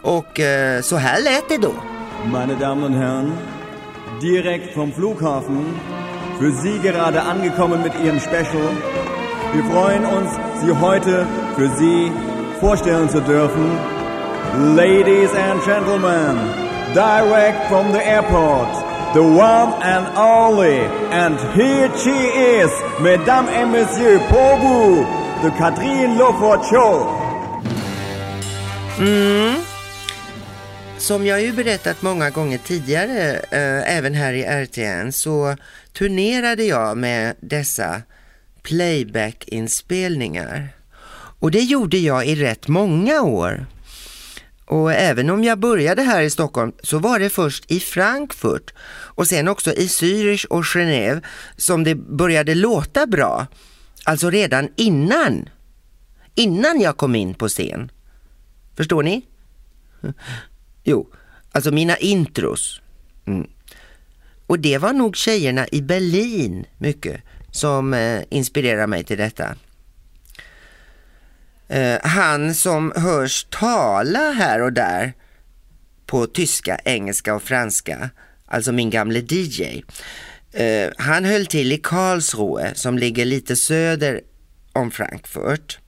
Och 0.02 0.40
eh, 0.40 0.82
så 0.82 0.96
här 0.96 1.22
lät 1.24 1.50
det 1.50 1.58
då. 1.58 1.74
Meine 2.26 2.56
Damen 2.56 2.84
und 2.84 2.96
Herren, 2.96 3.34
direkt 4.22 4.76
vom 4.76 4.92
Flughafen, 4.92 5.80
für 6.40 6.52
Sie 6.52 6.80
gerade 6.80 7.22
angekommen 7.22 7.82
mit 7.84 7.94
Ihrem 8.04 8.20
Special. 8.20 8.70
Wir 9.54 9.64
freuen 9.64 10.06
uns, 10.06 10.30
Sie 10.62 10.74
heute 10.74 11.28
für 11.56 11.70
Sie 11.78 12.12
vorstellen 12.66 13.10
zu 13.10 13.22
dürfen. 13.22 13.78
Ladies 14.76 15.36
and 15.36 15.62
gentlemen, 15.66 16.36
direct 16.94 17.68
from 17.70 17.92
the 17.92 18.02
airport, 18.16 18.70
the 19.14 19.22
one 19.22 19.74
and 19.84 20.08
only, 20.18 20.80
and 21.12 21.40
here 21.54 21.90
she 22.04 22.18
is, 22.62 22.72
mesdames 23.02 23.50
et 23.50 23.66
messieurs, 23.66 24.22
pour 24.30 24.58
vous, 24.58 25.06
the 25.44 25.52
Katrin 25.58 26.18
Lofort 26.18 26.66
Show. 26.70 27.08
Mm. 29.00 29.56
Som 30.98 31.26
jag 31.26 31.42
ju 31.42 31.52
berättat 31.52 32.02
många 32.02 32.30
gånger 32.30 32.58
tidigare, 32.58 33.40
eh, 33.52 33.98
även 33.98 34.14
här 34.14 34.34
i 34.34 34.44
RTN, 34.44 35.12
så 35.12 35.56
turnerade 35.94 36.64
jag 36.64 36.98
med 36.98 37.36
dessa 37.40 38.02
playback-inspelningar. 38.64 40.75
Och 41.46 41.52
det 41.52 41.64
gjorde 41.64 41.98
jag 41.98 42.28
i 42.28 42.36
rätt 42.36 42.68
många 42.68 43.22
år. 43.22 43.66
Och 44.66 44.94
även 44.94 45.30
om 45.30 45.44
jag 45.44 45.60
började 45.60 46.02
här 46.02 46.22
i 46.22 46.30
Stockholm 46.30 46.72
så 46.84 47.00
var 47.00 47.20
det 47.20 47.30
först 47.30 47.72
i 47.72 47.80
Frankfurt 47.80 48.74
och 48.88 49.28
sen 49.28 49.48
också 49.48 49.74
i 49.74 49.88
Zürich 49.88 50.46
och 50.46 50.64
Genève 50.64 51.22
som 51.58 51.84
det 51.84 51.96
började 51.96 52.56
låta 52.56 53.08
bra. 53.08 53.48
Alltså 54.04 54.30
redan 54.30 54.70
innan, 54.76 55.50
innan 56.36 56.82
jag 56.82 56.98
kom 56.98 57.16
in 57.16 57.34
på 57.34 57.48
scen. 57.48 57.92
Förstår 58.78 59.04
ni? 59.04 59.26
Jo, 60.84 61.10
alltså 61.52 61.72
mina 61.72 61.98
intros. 61.98 62.82
Mm. 63.26 63.48
Och 64.48 64.60
det 64.60 64.78
var 64.78 64.94
nog 64.94 65.16
tjejerna 65.16 65.68
i 65.72 65.82
Berlin 65.82 66.66
mycket 66.78 67.22
som 67.52 67.94
eh, 67.94 68.22
inspirerade 68.30 68.88
mig 68.88 69.04
till 69.04 69.18
detta. 69.18 69.56
Eh, 71.68 71.98
han 72.04 72.54
som 72.54 72.94
hörs 72.96 73.46
tala 73.50 74.32
här 74.32 74.62
och 74.62 74.74
där 74.74 75.14
på 76.06 76.28
tyska, 76.28 76.80
engelska 76.86 77.36
och 77.36 77.44
franska, 77.44 78.10
alltså 78.46 78.72
min 78.72 78.90
gamle 78.90 79.20
DJ. 79.20 79.84
Eh, 80.54 80.90
han 80.98 81.26
höll 81.26 81.46
till 81.46 81.72
i 81.72 81.78
Karlsruhe 81.78 82.76
som 82.76 82.98
ligger 82.98 83.26
lite 83.26 83.56
söder 83.56 84.22
om 84.74 84.92
Frankfurt. 84.92 85.80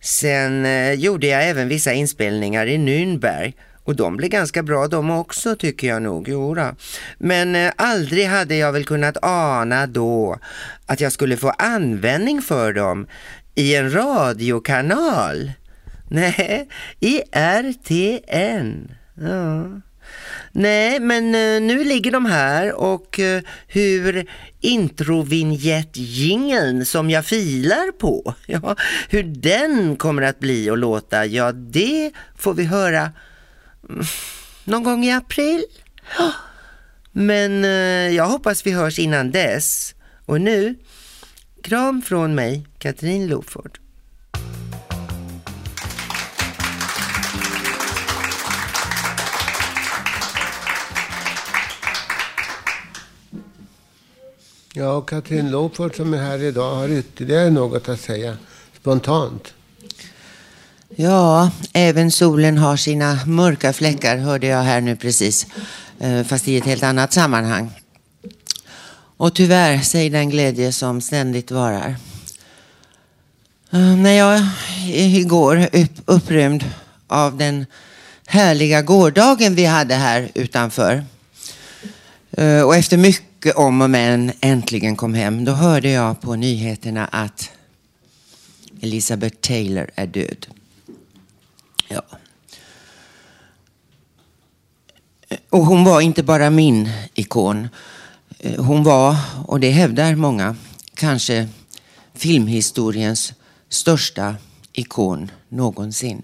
Sen 0.00 0.66
eh, 0.66 0.92
gjorde 0.92 1.26
jag 1.26 1.48
även 1.48 1.68
vissa 1.68 1.92
inspelningar 1.92 2.66
i 2.66 2.76
Nürnberg 2.76 3.52
och 3.84 3.96
de 3.96 4.16
blev 4.16 4.30
ganska 4.30 4.62
bra 4.62 4.88
de 4.88 5.10
också 5.10 5.56
tycker 5.56 5.88
jag 5.88 6.02
nog. 6.02 6.28
Jodå. 6.28 6.74
Men 7.18 7.56
eh, 7.56 7.72
aldrig 7.76 8.26
hade 8.26 8.54
jag 8.56 8.72
väl 8.72 8.84
kunnat 8.84 9.16
ana 9.22 9.86
då 9.86 10.38
att 10.86 11.00
jag 11.00 11.12
skulle 11.12 11.36
få 11.36 11.50
användning 11.50 12.42
för 12.42 12.72
dem 12.72 13.06
i 13.54 13.74
en 13.74 13.92
radiokanal. 13.92 15.52
Nej, 16.08 16.68
i 17.00 17.22
RTN. 17.32 18.94
Ja. 19.14 19.80
Nej, 20.52 21.00
men 21.00 21.34
eh, 21.34 21.60
nu 21.62 21.84
ligger 21.84 22.10
de 22.10 22.26
här 22.26 22.72
och 22.72 23.20
eh, 23.20 23.42
hur 23.66 24.30
introvinjettjingeln 24.60 26.86
som 26.86 27.10
jag 27.10 27.26
filar 27.26 27.92
på, 27.92 28.34
ja, 28.46 28.76
hur 29.08 29.22
den 29.22 29.96
kommer 29.96 30.22
att 30.22 30.38
bli 30.38 30.70
och 30.70 30.78
låta, 30.78 31.26
ja 31.26 31.52
det 31.52 32.12
får 32.36 32.54
vi 32.54 32.64
höra 32.64 33.12
mm, 33.88 34.04
någon 34.64 34.82
gång 34.82 35.04
i 35.04 35.12
april. 35.12 35.64
Men 37.12 37.64
eh, 37.64 38.14
jag 38.16 38.26
hoppas 38.26 38.66
vi 38.66 38.70
hörs 38.70 38.98
innan 38.98 39.30
dess. 39.30 39.94
Och 40.26 40.40
nu, 40.40 40.74
kram 41.62 42.02
från 42.02 42.34
mig, 42.34 42.66
Katrin 42.78 43.26
Loford. 43.26 43.78
Ja, 54.74 54.92
och 54.92 55.08
Katrin 55.08 55.50
Lofort 55.50 55.96
som 55.96 56.14
är 56.14 56.18
här 56.18 56.42
idag 56.42 56.74
har 56.74 56.88
ytterligare 56.88 57.50
något 57.50 57.88
att 57.88 58.00
säga 58.00 58.36
spontant. 58.80 59.54
Ja, 60.96 61.50
även 61.72 62.10
solen 62.10 62.58
har 62.58 62.76
sina 62.76 63.18
mörka 63.26 63.72
fläckar 63.72 64.16
hörde 64.16 64.46
jag 64.46 64.62
här 64.62 64.80
nu 64.80 64.96
precis. 64.96 65.46
Eh, 65.98 66.22
Fast 66.24 66.48
i 66.48 66.56
ett 66.56 66.64
helt 66.64 66.82
annat 66.82 67.12
sammanhang. 67.12 67.70
Och 69.22 69.34
tyvärr, 69.34 69.80
säg 69.80 70.10
den 70.10 70.30
glädje 70.30 70.72
som 70.72 71.00
ständigt 71.00 71.50
varar. 71.50 71.96
Eh, 73.70 73.96
när 73.96 74.12
jag 74.12 74.40
igår 74.94 75.68
upprymd 76.04 76.64
av 77.06 77.36
den 77.36 77.66
härliga 78.26 78.82
gårdagen 78.82 79.54
vi 79.54 79.64
hade 79.64 79.94
här 79.94 80.30
utanför 80.34 81.04
eh, 82.30 82.62
och 82.62 82.76
efter 82.76 82.96
mycket 82.96 83.56
om 83.56 83.82
och 83.82 83.90
men 83.90 84.32
äntligen 84.40 84.96
kom 84.96 85.14
hem, 85.14 85.44
då 85.44 85.52
hörde 85.52 85.90
jag 85.90 86.20
på 86.20 86.36
nyheterna 86.36 87.06
att 87.06 87.50
Elizabeth 88.80 89.36
Taylor 89.36 89.90
är 89.94 90.06
död. 90.06 90.46
Ja. 91.88 92.02
Eh, 95.28 95.38
och 95.50 95.66
hon 95.66 95.84
var 95.84 96.00
inte 96.00 96.22
bara 96.22 96.50
min 96.50 96.90
ikon. 97.14 97.68
Eh, 98.44 98.64
hon 98.64 98.82
var, 98.84 99.16
och 99.46 99.60
det 99.60 99.70
hävdar 99.70 100.14
många, 100.14 100.56
kanske 100.94 101.48
filmhistoriens 102.14 103.32
största 103.68 104.36
ikon 104.72 105.30
någonsin. 105.48 106.22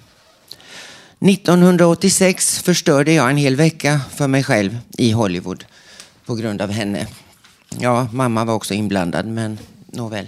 1986 1.20 2.62
förstörde 2.62 3.12
jag 3.12 3.30
en 3.30 3.36
hel 3.36 3.56
vecka 3.56 4.00
för 4.14 4.26
mig 4.28 4.44
själv 4.44 4.78
i 4.98 5.10
Hollywood 5.10 5.64
på 6.26 6.34
grund 6.34 6.62
av 6.62 6.70
henne. 6.70 7.06
Ja, 7.78 8.08
mamma 8.12 8.44
var 8.44 8.54
också 8.54 8.74
inblandad, 8.74 9.26
men 9.26 9.58
nåväl. 9.86 10.26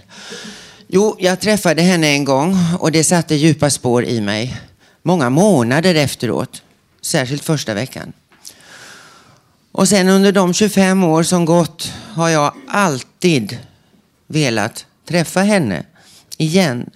Jo, 0.86 1.16
jag 1.18 1.40
träffade 1.40 1.82
henne 1.82 2.06
en 2.08 2.24
gång 2.24 2.56
och 2.78 2.92
det 2.92 3.04
satte 3.04 3.34
djupa 3.34 3.70
spår 3.70 4.04
i 4.04 4.20
mig. 4.20 4.60
Många 5.02 5.30
månader 5.30 5.94
efteråt, 5.94 6.62
särskilt 7.02 7.44
första 7.44 7.74
veckan. 7.74 8.12
Och 9.72 9.88
sen 9.88 10.08
under 10.08 10.32
de 10.32 10.54
25 10.54 11.04
år 11.04 11.22
som 11.22 11.44
gått 11.44 11.92
har 12.12 12.28
jag 12.28 12.54
alltid 12.68 13.58
velat 14.26 14.86
träffa 15.04 15.40
henne 15.40 15.84
igen. 16.36 16.90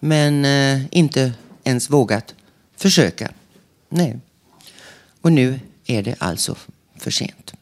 Men 0.00 0.44
eh, 0.44 0.80
inte 0.90 1.32
ens 1.64 1.90
vågat 1.90 2.34
försöka. 2.76 3.30
Nej. 3.88 4.18
Och 5.20 5.32
nu 5.32 5.60
är 5.86 6.02
det 6.02 6.14
alltså 6.18 6.56
för 6.96 7.10
sent. 7.10 7.52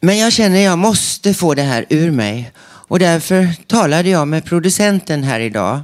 Men 0.00 0.18
jag 0.18 0.32
känner 0.32 0.60
jag 0.60 0.78
måste 0.78 1.34
få 1.34 1.54
det 1.54 1.62
här 1.62 1.86
ur 1.88 2.10
mig. 2.10 2.52
Och 2.62 2.98
därför 2.98 3.48
talade 3.66 4.08
jag 4.08 4.28
med 4.28 4.44
producenten 4.44 5.24
här 5.24 5.40
idag. 5.40 5.80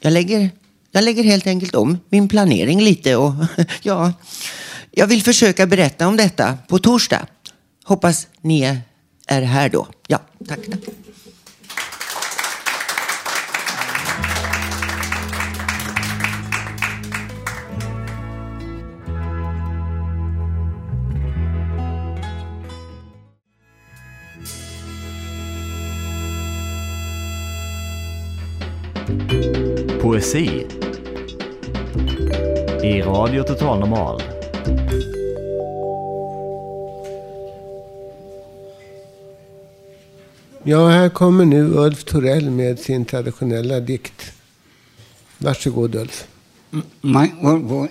Jag 0.00 0.12
lägger, 0.12 0.50
jag 0.90 1.04
lägger 1.04 1.24
helt 1.24 1.46
enkelt 1.46 1.74
om 1.74 1.98
min 2.08 2.28
planering 2.28 2.80
lite 2.80 3.16
och 3.16 3.32
ja, 3.82 4.12
jag 4.96 5.06
vill 5.06 5.22
försöka 5.22 5.66
berätta 5.66 6.08
om 6.08 6.16
detta 6.16 6.58
på 6.68 6.78
torsdag. 6.78 7.26
Hoppas 7.84 8.26
ni 8.40 8.62
är- 9.26 9.42
här 9.42 9.68
då. 9.68 9.86
Ja, 10.06 10.18
tack, 10.48 10.58
tack. 10.70 10.80
Poesi 30.02 30.66
i 32.82 33.02
Radio 33.02 33.42
Total 33.42 33.78
Normal. 33.80 34.22
Ja, 40.66 40.88
här 40.88 41.08
kommer 41.08 41.44
nu 41.44 41.62
Ulf 41.62 42.04
Torell 42.04 42.50
med 42.50 42.78
sin 42.78 43.04
traditionella 43.04 43.80
dikt. 43.80 44.32
Varsågod 45.38 45.94
Ulf. 45.94 46.26
Maj 47.00 47.34
Volvo 47.40 47.88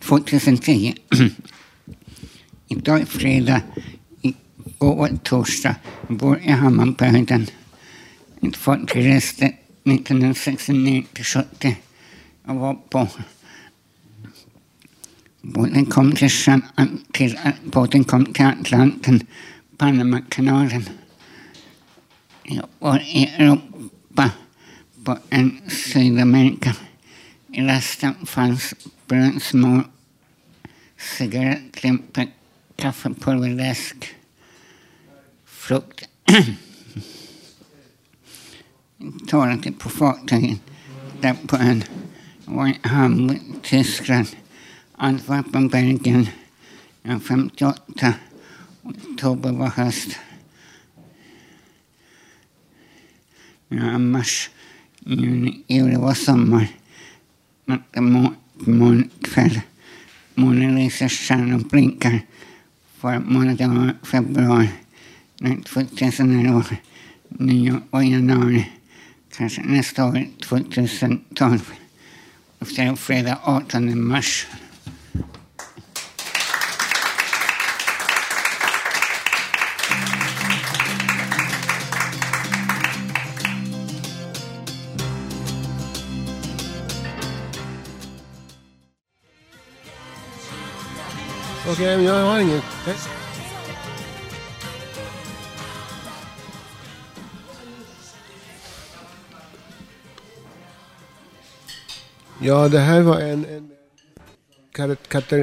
2010. 0.00 0.94
Idag 2.68 3.00
är 3.00 3.04
fredag, 3.04 3.62
igår 4.20 4.96
var 4.96 5.08
torsdag. 5.22 5.76
Jag 6.08 6.16
bor 6.16 6.38
i 6.38 6.50
Hammarbyhöjden. 6.50 7.46
Mitt 8.40 8.56
folk 8.56 8.96
reste 8.96 9.44
1969 9.84 11.04
till 11.12 11.24
70. 11.24 11.76
Jag 12.46 12.54
var 12.54 12.74
på 12.74 13.08
båten 15.42 15.86
kom 15.86 16.12
till, 16.12 16.30
till, 17.12 17.38
båten 17.64 18.04
kom 18.04 18.26
till 18.26 18.46
Atlanten, 18.46 19.26
Panamakanalen. 19.76 20.88
Jag 22.42 22.66
var 22.78 22.98
i 22.98 23.24
Europa 23.24 24.30
på 25.04 25.18
en 25.28 25.60
Sydamerika. 25.68 26.76
I 27.52 27.60
lasten 27.60 28.14
fanns 28.26 28.74
brödsmör, 29.06 29.84
cigarettlimpor, 30.98 32.26
kaffepulver, 32.76 33.48
läsk, 33.48 34.14
frukt. 35.44 36.08
Talade 39.28 39.72
på 39.72 39.88
fartyget 39.88 40.60
där 41.20 41.34
på. 41.46 41.56
Jag 41.56 42.54
var 42.54 42.68
i 42.68 42.78
Hamburg, 42.82 43.40
Tyskland, 43.62 44.26
Antwerpen, 45.02 45.68
Belgien. 45.68 46.26
Jag 47.02 47.22
58. 47.22 48.14
Oktober 48.82 49.52
var 49.52 49.68
höst. 49.68 50.18
Ja, 53.68 53.98
mars, 53.98 54.50
juni, 54.98 55.64
juli 55.66 55.96
var 55.96 56.14
sommar. 56.14 56.68
Natt 57.64 57.96
morgon, 58.00 59.10
kväll. 59.22 59.60
Månen 60.34 60.74
lyser, 60.74 61.08
stjärnor 61.08 61.58
blinkar. 61.58 62.20
Förra 62.98 63.20
månaden 63.20 63.78
var 63.78 63.96
februari. 64.02 64.68
Nu 65.40 65.60
2011. 65.60 66.64
Nyår 67.28 67.80
var 67.90 68.02
januari. 68.02 68.70
Kanske 69.36 69.62
nästa 69.62 70.04
år, 70.04 70.26
2012. 70.42 71.72
Efter 72.60 72.96
fredag 72.96 73.38
18 73.42 74.08
mars. 74.08 74.46
Okej, 91.72 91.96
men 91.96 92.04
jag 92.04 92.24
har 92.24 92.40
inget. 92.40 92.64
Ja, 102.42 102.68
det 102.68 102.78
här 102.78 103.00
var 103.02 103.20
en, 103.20 103.44
en 103.44 103.70
Karina 104.72 104.96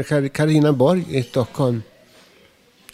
Kar- 0.04 0.28
Carina 0.28 0.74
Borg 0.74 1.06
i 1.10 1.24
Stockholm. 1.24 1.82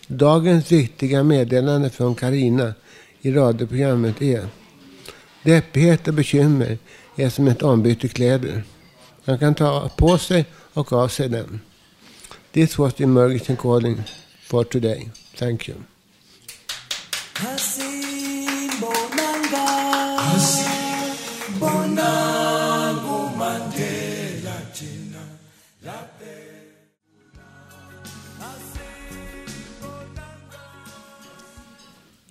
Dagens 0.08 0.72
viktiga 0.72 1.24
meddelande 1.24 1.90
från 1.90 2.16
Karina 2.16 2.74
i 3.22 3.32
radioprogrammet 3.32 4.22
är 4.22 4.48
Deppighet 5.44 6.08
och 6.08 6.14
bekymmer 6.14 6.78
är 7.16 7.30
som 7.30 7.48
ett 7.48 7.62
ombyte 7.62 8.08
kläder. 8.08 8.64
Man 9.26 9.40
kan 9.40 9.56
ta 9.56 9.90
på 9.98 10.18
sig 10.18 10.46
och 10.74 10.94
av 10.94 11.08
sig 11.08 11.30
den. 11.30 11.60
This 12.54 12.78
was 12.78 12.94
the 12.94 13.04
emergency 13.04 13.56
calling 13.56 14.04
for 14.44 14.64
today. 14.64 15.10
Thank 15.36 15.68
you. 15.68 15.76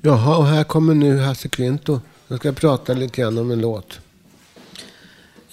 Jaha, 0.04 0.36
och 0.36 0.46
här 0.46 0.64
kommer 0.64 0.94
nu 0.94 1.18
Hasse 1.18 1.48
Kvinto. 1.48 2.00
Jag 2.28 2.38
ska 2.38 2.52
prata 2.52 2.94
lite 2.94 3.20
grann 3.20 3.38
om 3.38 3.50
en 3.50 3.60
låt. 3.60 4.00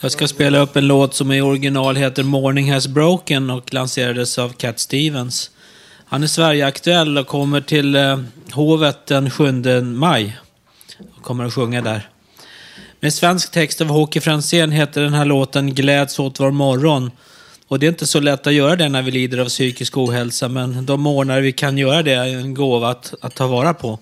Jag 0.01 0.11
ska 0.11 0.27
spela 0.27 0.59
upp 0.59 0.75
en 0.75 0.87
låt 0.87 1.13
som 1.13 1.31
i 1.31 1.41
original 1.41 1.95
heter 1.95 2.23
Morning 2.23 2.71
Has 2.71 2.87
Broken 2.87 3.49
och 3.49 3.73
lanserades 3.73 4.39
av 4.39 4.49
Cat 4.49 4.79
Stevens. 4.79 5.51
Han 6.05 6.23
är 6.23 6.27
Sverigeaktuell 6.27 7.17
och 7.17 7.27
kommer 7.27 7.61
till 7.61 7.95
eh, 7.95 8.19
Hovet 8.51 9.05
den 9.05 9.29
7 9.29 9.81
maj. 9.81 10.37
Och 11.17 11.23
kommer 11.23 11.45
att 11.45 11.53
sjunga 11.53 11.81
där. 11.81 12.09
Med 12.99 13.13
svensk 13.13 13.51
text 13.51 13.81
av 13.81 13.87
Håke 13.87 14.21
Franzén 14.21 14.71
heter 14.71 15.01
den 15.01 15.13
här 15.13 15.25
låten 15.25 15.75
Gläds 15.75 16.19
åt 16.19 16.39
var 16.39 16.51
morgon. 16.51 17.11
Och 17.67 17.79
det 17.79 17.85
är 17.85 17.89
inte 17.89 18.07
så 18.07 18.19
lätt 18.19 18.47
att 18.47 18.53
göra 18.53 18.75
det 18.75 18.89
när 18.89 19.01
vi 19.01 19.11
lider 19.11 19.37
av 19.37 19.45
psykisk 19.45 19.97
ohälsa, 19.97 20.47
men 20.47 20.85
de 20.85 21.01
morgnar 21.01 21.41
vi 21.41 21.51
kan 21.51 21.77
göra 21.77 22.03
det 22.03 22.13
är 22.13 22.25
en 22.25 22.53
gåva 22.53 22.89
att, 22.89 23.13
att 23.21 23.35
ta 23.35 23.47
vara 23.47 23.73
på. 23.73 23.99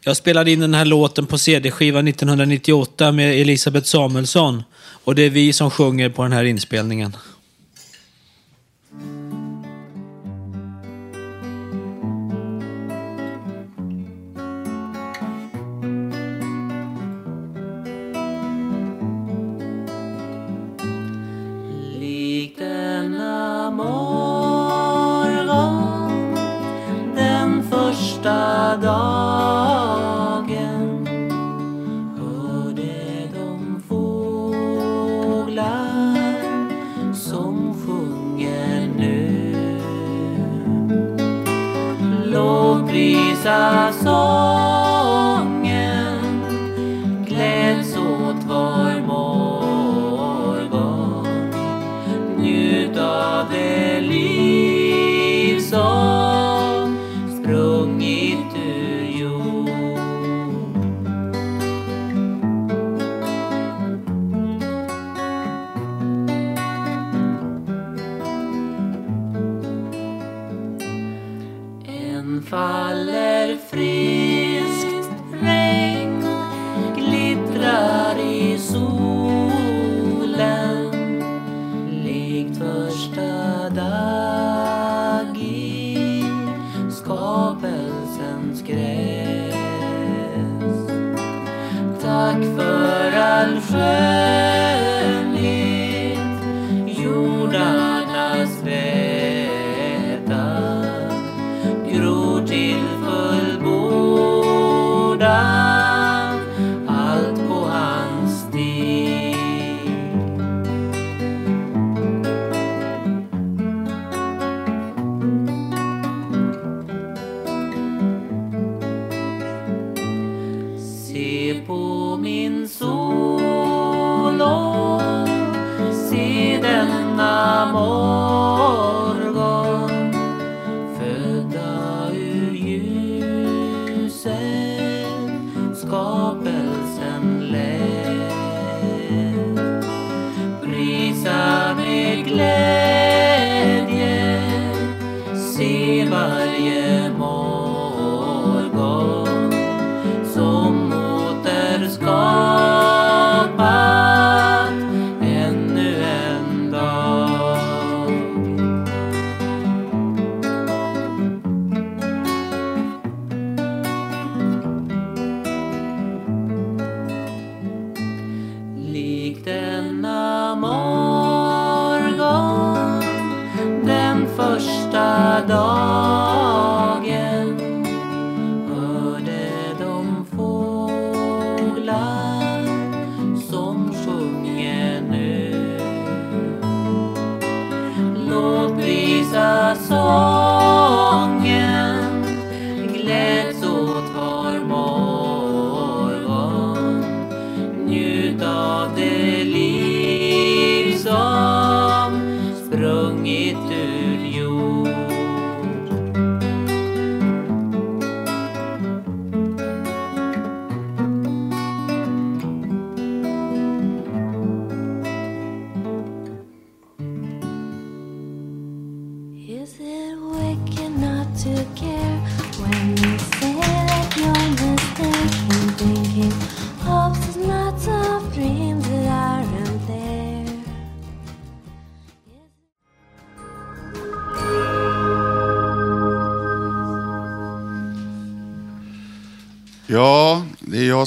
Jag 0.00 0.16
spelade 0.16 0.52
in 0.52 0.60
den 0.60 0.74
här 0.74 0.84
låten 0.84 1.26
på 1.26 1.38
CD-skiva 1.38 2.00
1998 2.00 3.12
med 3.12 3.40
Elisabeth 3.40 3.86
Samuelsson. 3.86 4.62
Och 5.04 5.14
det 5.14 5.22
är 5.22 5.30
vi 5.30 5.52
som 5.52 5.70
sjunger 5.70 6.08
på 6.08 6.22
den 6.22 6.32
här 6.32 6.44
inspelningen. 6.44 7.16
Lik 22.00 22.58
있어서 43.44 44.83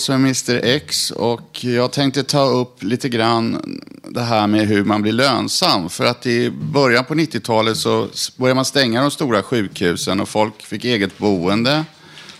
som 0.08 0.16
är 0.16 0.20
Mr 0.20 0.66
X 0.66 1.12
och 1.12 1.64
jag 1.66 1.92
tänkte 1.92 2.24
ta 2.24 2.44
upp 2.44 2.84
lite 2.84 3.10
grann 3.10 3.80
det 4.10 4.22
här 4.22 4.48
med 4.48 4.68
hur 4.68 4.84
man 4.84 5.02
blir 5.02 5.12
lönsam. 5.12 5.90
För 5.90 6.06
att 6.06 6.26
i 6.26 6.50
början 6.50 7.06
på 7.06 7.14
90-talet 7.14 7.78
så 7.78 8.08
började 8.38 8.56
man 8.56 8.66
stänga 8.66 9.02
de 9.02 9.12
stora 9.12 9.44
sjukhusen 9.44 10.20
och 10.20 10.30
folk 10.30 10.66
fick 10.66 10.86
eget 10.86 11.18
boende 11.18 11.86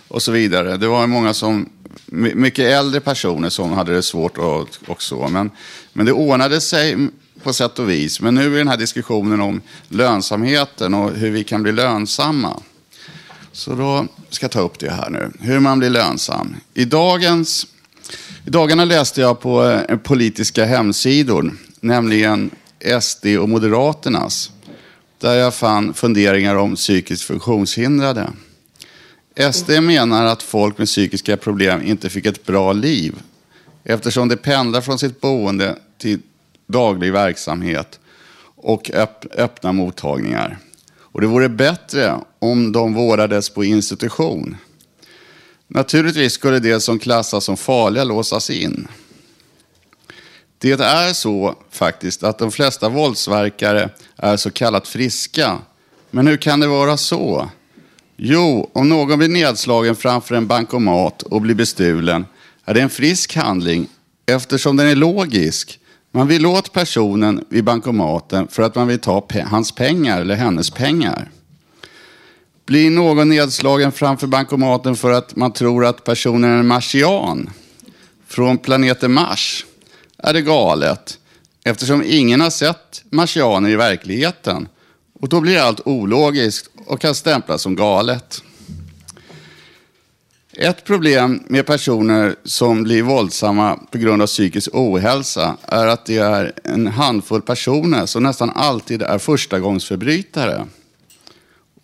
och 0.08 0.22
så 0.22 0.32
vidare. 0.32 0.76
Det 0.76 0.86
var 0.86 1.06
många 1.06 1.34
som, 1.34 1.68
mycket 2.06 2.64
äldre 2.64 3.00
personer 3.00 3.48
som 3.48 3.72
hade 3.72 3.94
det 3.94 4.02
svårt 4.02 4.38
och, 4.38 4.68
och 4.86 5.02
så. 5.02 5.28
Men, 5.28 5.50
men 5.92 6.06
det 6.06 6.12
ordnade 6.12 6.60
sig 6.60 7.08
på 7.42 7.52
sätt 7.52 7.78
och 7.78 7.90
vis. 7.90 8.20
Men 8.20 8.34
nu 8.34 8.54
är 8.54 8.58
den 8.58 8.68
här 8.68 8.76
diskussionen 8.76 9.40
om 9.40 9.60
lönsamheten 9.88 10.94
och 10.94 11.12
hur 11.12 11.30
vi 11.30 11.44
kan 11.44 11.62
bli 11.62 11.72
lönsamma. 11.72 12.60
Så 13.52 13.74
då 13.74 14.06
ska 14.30 14.48
ta 14.48 14.60
upp 14.60 14.78
det 14.78 14.90
här 14.90 15.10
nu. 15.10 15.32
Hur 15.40 15.60
man 15.60 15.78
blir 15.78 15.90
lönsam. 15.90 16.56
I, 16.74 16.84
dagens, 16.84 17.66
I 18.46 18.50
dagarna 18.50 18.84
läste 18.84 19.20
jag 19.20 19.40
på 19.40 19.64
eh, 19.64 19.96
politiska 19.96 20.64
hemsidor, 20.64 21.56
nämligen 21.80 22.50
SD 23.00 23.26
och 23.26 23.48
Moderaternas, 23.48 24.50
där 25.18 25.34
jag 25.34 25.54
fann 25.54 25.94
funderingar 25.94 26.54
om 26.54 26.74
psykiskt 26.74 27.22
funktionshindrade. 27.22 28.30
SD 29.52 29.70
menar 29.70 30.26
att 30.26 30.42
folk 30.42 30.78
med 30.78 30.86
psykiska 30.86 31.36
problem 31.36 31.82
inte 31.82 32.10
fick 32.10 32.26
ett 32.26 32.46
bra 32.46 32.72
liv 32.72 33.14
eftersom 33.84 34.28
de 34.28 34.36
pendlar 34.36 34.80
från 34.80 34.98
sitt 34.98 35.20
boende 35.20 35.76
till 35.98 36.20
daglig 36.66 37.12
verksamhet 37.12 37.98
och 38.56 38.90
öppna 39.36 39.72
mottagningar. 39.72 40.58
Och 40.98 41.20
det 41.20 41.26
vore 41.26 41.48
bättre 41.48 42.14
om 42.38 42.72
de 42.72 42.94
vårdades 42.94 43.50
på 43.50 43.64
institution. 43.64 44.56
Naturligtvis 45.68 46.32
skulle 46.32 46.58
det 46.58 46.80
som 46.80 46.98
klassas 46.98 47.44
som 47.44 47.56
farliga 47.56 48.04
låsas 48.04 48.50
in. 48.50 48.88
Det 50.58 50.80
är 50.80 51.12
så 51.12 51.54
faktiskt 51.70 52.22
att 52.22 52.38
de 52.38 52.50
flesta 52.52 52.88
våldsverkare 52.88 53.90
är 54.16 54.36
så 54.36 54.50
kallat 54.50 54.88
friska. 54.88 55.58
Men 56.10 56.26
hur 56.26 56.36
kan 56.36 56.60
det 56.60 56.66
vara 56.66 56.96
så? 56.96 57.50
Jo, 58.16 58.70
om 58.72 58.88
någon 58.88 59.18
blir 59.18 59.28
nedslagen 59.28 59.96
framför 59.96 60.34
en 60.34 60.46
bankomat 60.46 61.22
och 61.22 61.40
blir 61.42 61.54
bestulen 61.54 62.26
är 62.64 62.74
det 62.74 62.80
en 62.80 62.90
frisk 62.90 63.36
handling 63.36 63.86
eftersom 64.26 64.76
den 64.76 64.86
är 64.86 64.96
logisk. 64.96 65.78
Man 66.12 66.28
vill 66.28 66.46
åt 66.46 66.72
personen 66.72 67.44
vid 67.48 67.64
bankomaten 67.64 68.48
för 68.48 68.62
att 68.62 68.74
man 68.74 68.86
vill 68.86 68.98
ta 68.98 69.20
pe- 69.20 69.44
hans 69.44 69.72
pengar 69.72 70.20
eller 70.20 70.34
hennes 70.34 70.70
pengar. 70.70 71.30
Blir 72.68 72.90
någon 72.90 73.28
nedslagen 73.28 73.92
framför 73.92 74.26
bankomaten 74.26 74.96
för 74.96 75.10
att 75.10 75.36
man 75.36 75.52
tror 75.52 75.84
att 75.84 76.04
personen 76.04 76.50
är 76.50 76.56
en 76.56 76.66
marsian 76.66 77.50
från 78.26 78.58
planeten 78.58 79.12
Mars 79.12 79.66
är 80.18 80.32
det 80.32 80.42
galet 80.42 81.18
eftersom 81.64 82.02
ingen 82.06 82.40
har 82.40 82.50
sett 82.50 83.04
marsianer 83.10 83.70
i 83.70 83.76
verkligheten. 83.76 84.68
Och 85.20 85.28
då 85.28 85.40
blir 85.40 85.58
allt 85.58 85.80
ologiskt 85.84 86.70
och 86.86 87.00
kan 87.00 87.14
stämplas 87.14 87.62
som 87.62 87.76
galet. 87.76 88.42
Ett 90.52 90.84
problem 90.84 91.42
med 91.46 91.66
personer 91.66 92.36
som 92.44 92.82
blir 92.82 93.02
våldsamma 93.02 93.76
på 93.90 93.98
grund 93.98 94.22
av 94.22 94.26
psykisk 94.26 94.70
ohälsa 94.72 95.56
är 95.62 95.86
att 95.86 96.06
det 96.06 96.18
är 96.18 96.52
en 96.64 96.86
handfull 96.86 97.42
personer 97.42 98.06
som 98.06 98.22
nästan 98.22 98.50
alltid 98.50 99.02
är 99.02 99.18
förstagångsförbrytare. 99.18 100.66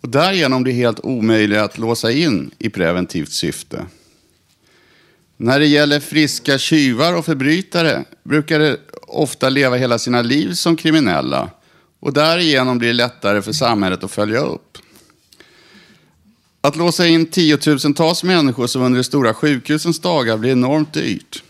Och 0.05 0.11
därigenom 0.11 0.63
blir 0.63 0.73
det 0.73 0.79
helt 0.79 0.99
omöjliga 1.03 1.63
att 1.63 1.77
låsa 1.77 2.11
in 2.11 2.51
i 2.59 2.69
preventivt 2.69 3.31
syfte. 3.31 3.85
När 5.37 5.59
det 5.59 5.65
gäller 5.65 5.99
friska 5.99 6.57
tjuvar 6.57 7.15
och 7.15 7.25
förbrytare 7.25 8.05
brukar 8.23 8.59
de 8.59 8.77
ofta 9.07 9.49
leva 9.49 9.75
hela 9.75 9.99
sina 9.99 10.21
liv 10.21 10.53
som 10.53 10.75
kriminella 10.75 11.49
och 11.99 12.13
därigenom 12.13 12.77
blir 12.77 12.87
det 12.87 12.93
lättare 12.93 13.41
för 13.41 13.51
samhället 13.51 14.03
att 14.03 14.11
följa 14.11 14.39
upp. 14.39 14.77
Att 16.61 16.75
låsa 16.75 17.07
in 17.07 17.25
tiotusentals 17.25 18.23
människor 18.23 18.67
som 18.67 18.81
under 18.81 18.97
de 18.97 19.03
stora 19.03 19.33
sjukhusens 19.33 19.99
dagar 19.99 20.37
blir 20.37 20.51
enormt 20.51 20.93
dyrt. 20.93 21.43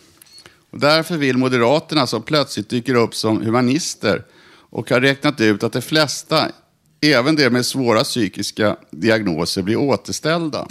Och 0.72 0.80
därför 0.80 1.18
vill 1.18 1.38
Moderaterna, 1.38 2.08
som 2.08 2.22
plötsligt 2.22 2.70
dyker 2.70 2.96
upp 2.96 3.16
som 3.16 3.42
humanister 3.42 4.24
och 4.70 4.90
har 4.90 5.02
räknat 5.02 5.42
ut 5.42 5.64
att 5.64 5.74
de 5.74 5.82
flesta, 5.82 6.52
även 7.02 7.36
de 7.36 7.50
med 7.50 7.66
svåra 7.66 8.04
psykiska 8.04 8.76
diagnoser, 8.92 9.62
blir 9.62 9.76
återställda. 9.76 10.68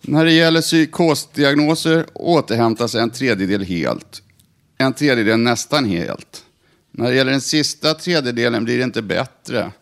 När 0.00 0.24
det 0.24 0.32
gäller 0.32 0.60
psykosdiagnoser 0.60 2.06
återhämtas 2.14 2.94
en 2.94 3.10
tredjedel 3.10 3.62
helt, 3.62 4.22
en 4.78 4.92
tredjedel 4.92 5.38
nästan 5.38 5.84
helt. 5.84 6.44
När 6.90 7.10
det 7.10 7.16
gäller 7.16 7.32
den 7.32 7.40
sista 7.40 7.94
tredjedelen 7.94 8.64
blir 8.64 8.78
det 8.78 8.84
inte 8.84 9.02
bättre, 9.02 9.72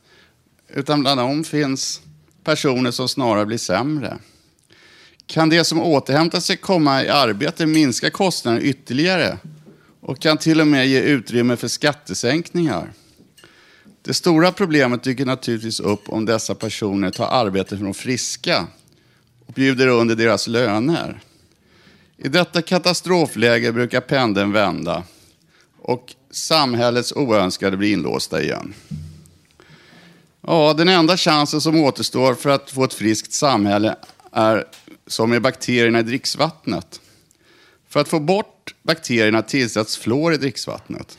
utan 0.75 1.01
bland 1.01 1.21
dem 1.21 1.45
finns 1.45 2.01
personer 2.45 2.91
som 2.91 3.09
snarare 3.09 3.47
blir 3.47 3.59
sämre. 3.59 4.19
Kan 5.27 5.49
det 5.49 5.65
som 5.65 5.81
återhämtar 5.81 6.41
sig 6.41 6.57
komma 6.57 7.05
i 7.05 7.09
arbete 7.09 7.67
minska 7.67 8.11
kostnaderna 8.11 8.65
ytterligare 8.65 9.39
och 10.01 10.21
kan 10.21 10.37
till 10.37 10.61
och 10.61 10.67
med 10.67 10.89
ge 10.89 11.01
utrymme 11.01 11.57
för 11.57 11.69
skattesänkningar? 11.69 12.93
Det 14.03 14.15
stora 14.15 14.53
problemet 14.53 15.03
dyker 15.03 15.27
naturligtvis 15.27 15.81
upp 15.81 16.09
om 16.09 16.25
dessa 16.25 16.55
personer 16.55 17.11
tar 17.11 17.27
arbete 17.27 17.79
från 17.79 17.95
friska 17.95 18.67
och 19.47 19.53
bjuder 19.53 19.89
under 19.89 20.17
deras 20.17 20.47
löner. 20.47 21.21
I 22.17 22.29
detta 22.29 22.63
katastrofläge 22.63 23.73
brukar 23.73 24.01
pendeln 24.01 24.53
vända 24.53 25.03
och 25.83 26.15
samhällets 26.31 27.13
oönskade 27.13 27.77
blir 27.77 27.93
inlåsta 27.93 28.43
igen. 28.43 28.75
Ja, 30.41 30.75
den 30.75 30.89
enda 30.89 31.17
chansen 31.17 31.61
som 31.61 31.77
återstår 31.77 32.35
för 32.35 32.51
att 32.51 32.71
få 32.71 32.85
ett 32.85 32.95
friskt 32.95 33.33
samhälle 33.33 33.97
är 34.33 34.65
som 35.07 35.31
med 35.31 35.43
bakterierna 35.43 36.01
i 36.01 36.03
dricksvattnet. 36.03 37.01
För 37.89 38.01
att 38.01 38.09
få 38.09 38.21
bort 38.21 38.75
bakterierna 38.83 39.43
tillsätts 39.43 39.97
fluor 39.97 40.35
i 40.35 40.37
dricksvattnet. 40.37 41.19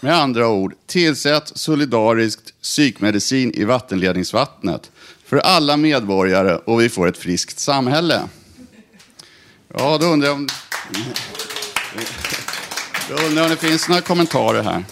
Med 0.00 0.14
andra 0.14 0.48
ord, 0.48 0.74
tillsätt 0.86 1.52
solidariskt 1.54 2.62
psykmedicin 2.62 3.52
i 3.54 3.64
vattenledningsvattnet 3.64 4.90
för 5.24 5.36
alla 5.36 5.76
medborgare 5.76 6.56
och 6.56 6.80
vi 6.80 6.88
får 6.88 7.08
ett 7.08 7.18
friskt 7.18 7.58
samhälle. 7.58 8.22
Ja, 9.74 9.98
då 10.00 10.06
undrar 10.06 10.28
jag 10.28 10.36
om, 10.36 10.48
då 13.08 13.14
undrar 13.14 13.42
jag 13.42 13.44
om 13.44 13.50
det 13.50 13.68
finns 13.68 13.88
några 13.88 14.00
kommentarer 14.00 14.62
här. 14.62 14.84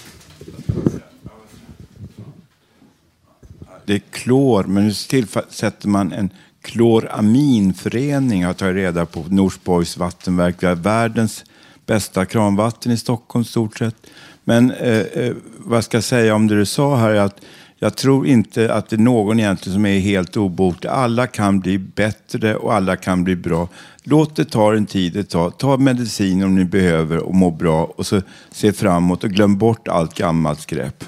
Det 3.85 3.95
är 3.95 4.03
klor, 4.11 4.65
men 4.65 4.87
nu 4.87 4.93
tillsätter 4.93 5.89
man 5.89 6.13
en 6.13 6.31
kloraminförening 6.63 8.43
har 8.43 8.51
jag 8.51 8.57
tagit 8.57 8.75
reda 8.75 9.07
på. 9.07 9.25
Norsborgs 9.29 9.97
vattenverk. 9.97 10.57
Vi 10.61 10.67
har 10.67 10.75
världens 10.75 11.45
bästa 11.87 12.27
kranvatten 12.27 12.93
i 12.93 12.97
Stockholm 12.97 13.45
stort 13.45 13.79
sett. 13.79 14.07
Men 14.49 14.71
eh, 14.71 14.99
eh, 14.99 15.35
vad 15.59 15.85
ska 15.85 15.97
jag 15.97 16.05
säga 16.05 16.35
om 16.35 16.47
det 16.47 16.57
du 16.57 16.67
sa 16.67 16.97
här? 16.97 17.15
Att 17.15 17.41
jag 17.79 17.97
tror 17.97 18.27
inte 18.27 18.75
att 18.75 18.89
det 18.89 18.97
är 18.97 19.01
någon 19.01 19.41
egentligen 19.41 19.75
som 19.75 19.87
är 19.87 19.99
helt 19.99 20.37
obotlig. 20.37 20.91
Alla 20.91 21.27
kan 21.27 21.61
bli 21.61 21.79
bättre 21.79 22.57
och 22.57 22.75
alla 22.75 22.97
kan 22.97 23.25
bli 23.25 23.37
bra. 23.37 23.69
Låt 24.03 24.37
det 24.37 24.45
ta 24.45 24.75
en 24.75 24.87
tid 24.87 25.13
det 25.13 25.25
tar. 25.25 25.51
Ta 25.51 25.77
medicin 25.77 26.43
om 26.43 26.55
ni 26.55 26.65
behöver 26.65 27.19
och 27.19 27.35
må 27.35 27.51
bra 27.51 27.85
och 27.85 28.07
så 28.07 28.23
se 28.51 28.73
framåt 28.73 29.25
och 29.25 29.31
glöm 29.31 29.59
bort 29.59 29.89
allt 29.89 30.15
gammalt 30.15 30.61
skräp. 30.61 31.05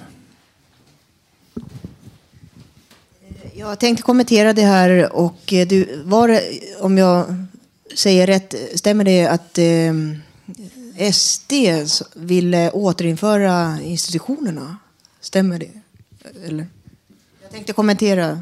Jag 3.55 3.79
tänkte 3.79 4.03
kommentera 4.03 4.53
det 4.53 4.65
här 4.65 5.13
och 5.13 5.53
eh, 5.53 5.69
du, 5.69 6.03
var 6.05 6.41
om 6.81 6.99
jag 6.99 7.25
säger 7.95 8.27
rätt, 8.27 8.55
stämmer 8.75 9.05
det 9.05 9.27
att 9.27 9.59
eh, 9.59 9.95
SD 11.13 11.53
ville 12.15 12.71
återinföra 12.71 13.81
institutionerna? 13.83 14.77
Stämmer 15.21 15.59
det? 15.59 15.71
Eller? 16.47 16.67
Jag 17.43 17.51
tänkte 17.51 17.73
kommentera. 17.73 18.41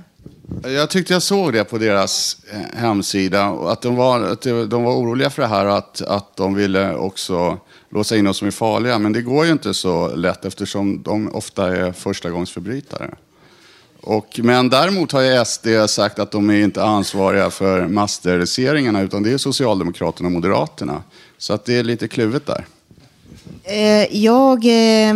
Jag 0.62 0.90
tyckte 0.90 1.12
jag 1.12 1.22
såg 1.22 1.52
det 1.52 1.64
på 1.64 1.78
deras 1.78 2.36
eh, 2.52 2.78
hemsida. 2.78 3.44
Att 3.44 3.82
de 3.82 3.96
var, 3.96 4.20
att 4.20 4.42
de 4.42 4.84
var 4.84 4.92
oroliga 4.92 5.30
för 5.30 5.42
det 5.42 5.48
här 5.48 5.66
och 5.66 5.76
att, 5.76 6.00
att 6.00 6.36
de 6.36 6.54
ville 6.54 6.94
också 6.94 7.58
låsa 7.90 8.16
in 8.16 8.26
oss 8.26 8.36
som 8.36 8.46
är 8.46 8.52
farliga. 8.52 8.98
Men 8.98 9.12
det 9.12 9.22
går 9.22 9.46
ju 9.46 9.52
inte 9.52 9.74
så 9.74 10.16
lätt 10.16 10.44
eftersom 10.44 11.02
de 11.02 11.28
ofta 11.34 11.76
är 11.76 11.92
förstagångsförbrytare. 11.92 13.14
Och, 14.00 14.40
men 14.42 14.68
däremot 14.68 15.12
har 15.12 15.20
ju 15.20 15.44
SD 15.44 15.66
sagt 15.88 16.18
att 16.18 16.30
de 16.30 16.50
är 16.50 16.60
inte 16.60 16.82
ansvariga 16.84 17.50
för 17.50 17.86
massteriliseringarna 17.86 19.00
utan 19.02 19.22
det 19.22 19.32
är 19.32 19.38
Socialdemokraterna 19.38 20.26
och 20.26 20.32
Moderaterna. 20.32 21.02
Så 21.38 21.52
att 21.52 21.64
det 21.64 21.74
är 21.74 21.84
lite 21.84 22.08
kluvet 22.08 22.46
där. 22.46 22.66
Eh, 23.64 24.16
jag 24.16 24.64
eh, 24.64 25.14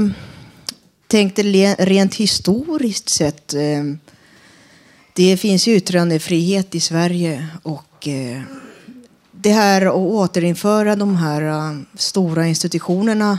tänkte 1.06 1.42
rent 1.78 2.14
historiskt 2.14 3.08
sett. 3.08 3.54
Eh, 3.54 3.84
det 5.12 5.36
finns 5.36 5.68
yttrandefrihet 5.68 6.74
i 6.74 6.80
Sverige 6.80 7.46
och 7.62 8.08
eh, 8.08 8.42
det 9.32 9.52
här 9.52 9.86
att 9.86 9.94
återinföra 9.94 10.96
de 10.96 11.16
här 11.16 11.42
eh, 11.42 11.78
stora 11.94 12.46
institutionerna. 12.46 13.38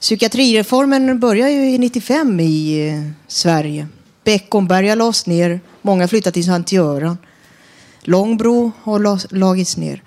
Psykiatrireformen 0.00 1.20
börjar 1.20 1.48
ju 1.48 1.70
i 1.70 1.78
95 1.78 2.40
i 2.40 2.88
eh, 2.88 3.10
Sverige. 3.26 3.86
Beckomberga 4.24 4.94
lades 4.94 5.26
ner, 5.26 5.60
många 5.82 6.08
flyttade 6.08 6.34
till 6.34 6.44
Sankt 6.44 6.72
Göran. 6.72 7.18
Långbro 8.02 8.72
har 8.82 9.34
lagits 9.34 9.76
ner. 9.76 10.02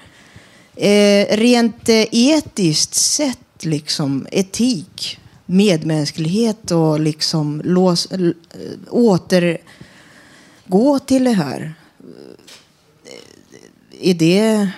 Eh, 0.79 1.37
rent 1.37 1.89
eh, 1.89 2.05
etiskt 2.11 2.93
sett, 2.93 3.65
liksom 3.65 4.27
etik, 4.31 5.19
medmänsklighet 5.45 6.71
och 6.71 6.99
liksom 6.99 7.61
lås, 7.65 8.11
eh, 8.11 8.31
återgå 8.89 9.59
till 10.99 11.23
det 11.23 11.31
här. 11.31 11.73
Eh, 13.03 14.09
är 14.09 14.13
det 14.13 14.69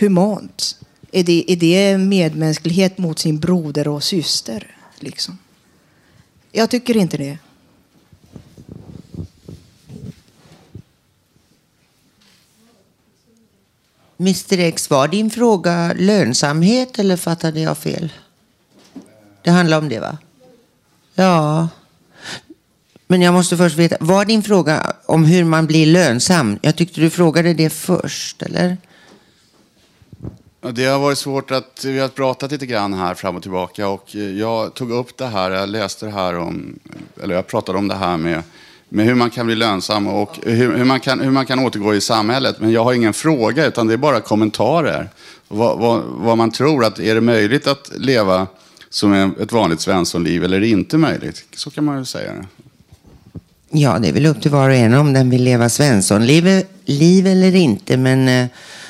humant? 0.00 0.76
Är 1.12 1.22
det, 1.22 1.52
är 1.52 1.56
det 1.56 1.98
medmänsklighet 1.98 2.98
mot 2.98 3.18
sin 3.18 3.38
broder 3.38 3.88
och 3.88 4.04
syster? 4.04 4.76
Liksom? 4.98 5.38
Jag 6.52 6.70
tycker 6.70 6.96
inte 6.96 7.16
det. 7.16 7.38
Mr 14.20 14.58
X, 14.58 14.90
var 14.90 15.08
din 15.08 15.30
fråga 15.30 15.92
lönsamhet 15.96 16.98
eller 16.98 17.16
fattade 17.16 17.60
jag 17.60 17.78
fel? 17.78 18.12
Det 19.42 19.50
handlar 19.50 19.78
om 19.78 19.88
det 19.88 20.00
va? 20.00 20.18
Ja. 21.14 21.68
Men 23.06 23.22
jag 23.22 23.34
måste 23.34 23.56
först 23.56 23.76
veta, 23.76 23.96
var 24.00 24.24
din 24.24 24.42
fråga 24.42 24.92
om 25.06 25.24
hur 25.24 25.44
man 25.44 25.66
blir 25.66 25.86
lönsam? 25.86 26.58
Jag 26.62 26.76
tyckte 26.76 27.00
du 27.00 27.10
frågade 27.10 27.54
det 27.54 27.70
först, 27.70 28.42
eller? 28.42 28.76
Det 30.60 30.84
har 30.84 30.98
varit 30.98 31.18
svårt 31.18 31.50
att, 31.50 31.84
vi 31.84 31.98
har 31.98 32.08
pratat 32.08 32.50
lite 32.50 32.66
grann 32.66 32.94
här 32.94 33.14
fram 33.14 33.36
och 33.36 33.42
tillbaka 33.42 33.88
och 33.88 34.14
jag 34.14 34.74
tog 34.74 34.90
upp 34.90 35.16
det 35.16 35.26
här, 35.26 35.50
jag 35.50 35.68
läste 35.68 36.06
det 36.06 36.12
här 36.12 36.38
om, 36.38 36.78
eller 37.22 37.34
jag 37.34 37.46
pratade 37.46 37.78
om 37.78 37.88
det 37.88 37.94
här 37.94 38.16
med, 38.16 38.42
med 38.88 39.06
hur 39.06 39.14
man 39.14 39.30
kan 39.30 39.46
bli 39.46 39.54
lönsam 39.54 40.06
och 40.06 40.38
hur, 40.42 40.76
hur, 40.76 40.84
man 40.84 41.00
kan, 41.00 41.20
hur 41.20 41.30
man 41.30 41.46
kan 41.46 41.58
återgå 41.58 41.94
i 41.94 42.00
samhället. 42.00 42.56
Men 42.60 42.72
jag 42.72 42.84
har 42.84 42.92
ingen 42.92 43.12
fråga 43.12 43.66
utan 43.66 43.86
det 43.86 43.92
är 43.92 43.98
bara 43.98 44.20
kommentarer. 44.20 45.08
Vad, 45.48 45.78
vad, 45.78 46.02
vad 46.04 46.38
man 46.38 46.50
tror, 46.50 46.84
att 46.84 46.98
är 46.98 47.14
det 47.14 47.20
möjligt 47.20 47.66
att 47.66 47.90
leva 47.96 48.46
som 48.90 49.34
ett 49.40 49.52
vanligt 49.52 49.80
svenssonliv 49.80 50.44
eller 50.44 50.56
är 50.56 50.60
det 50.60 50.68
inte 50.68 50.98
möjligt? 50.98 51.44
Så 51.56 51.70
kan 51.70 51.84
man 51.84 51.98
ju 51.98 52.04
säga 52.04 52.32
det. 52.32 52.46
Ja, 53.70 53.98
det 53.98 54.08
är 54.08 54.12
väl 54.12 54.26
upp 54.26 54.42
till 54.42 54.50
var 54.50 54.68
och 54.68 54.74
en 54.74 54.94
om 54.94 55.12
den 55.12 55.30
vill 55.30 55.42
leva 55.42 55.68
Svenssonliv 55.68 56.64
liv 56.84 57.26
eller 57.26 57.54
inte. 57.54 57.96
Men 57.96 58.28
eh, 58.28 58.46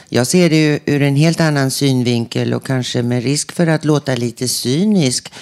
jag 0.09 0.27
ser 0.27 0.51
det 0.51 0.57
ju 0.57 0.79
ur 0.87 1.03
en 1.03 1.17
helt 1.17 1.41
annan 1.41 1.71
synvinkel 1.71 2.55
och 2.55 2.67
kanske 2.67 3.03
med 3.03 3.23
risk 3.23 3.53
för 3.53 3.67
att 3.67 3.85
låta 3.85 4.15
lite 4.15 4.49
cynisk. 4.49 5.33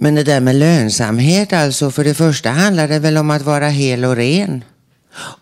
Men 0.00 0.14
det 0.14 0.24
där 0.24 0.40
med 0.40 0.56
lönsamhet, 0.56 1.52
alltså 1.52 1.90
för 1.90 2.04
det 2.04 2.14
första 2.14 2.50
handlar 2.50 2.88
det 2.88 2.98
väl 2.98 3.16
om 3.16 3.30
att 3.30 3.42
vara 3.42 3.68
hel 3.68 4.04
och 4.04 4.16
ren. 4.16 4.64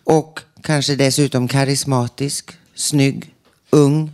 Och 0.04 0.40
kanske 0.62 0.96
dessutom 0.96 1.48
karismatisk, 1.48 2.50
snygg, 2.74 3.34
ung, 3.70 4.12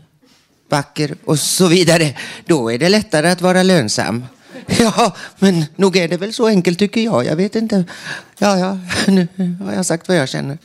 vacker 0.71 1.15
och 1.25 1.39
så 1.39 1.67
vidare. 1.67 2.17
Då 2.47 2.73
är 2.73 2.79
det 2.79 2.89
lättare 2.89 3.29
att 3.31 3.41
vara 3.41 3.63
lönsam. 3.63 4.25
Ja, 4.79 5.17
men 5.39 5.65
nog 5.77 5.97
är 5.97 6.09
det 6.09 6.17
väl 6.17 6.33
så 6.33 6.47
enkelt 6.47 6.79
tycker 6.79 7.01
jag. 7.01 7.27
Jag 7.27 7.37
vet 7.37 7.57
inte. 7.57 7.85
Ja, 8.39 8.59
ja, 8.59 8.79
nu 9.07 9.29
har 9.65 9.73
jag 9.73 9.87
sagt 9.87 10.09
vad 10.09 10.17
jag 10.17 10.29
känner. 10.29 10.59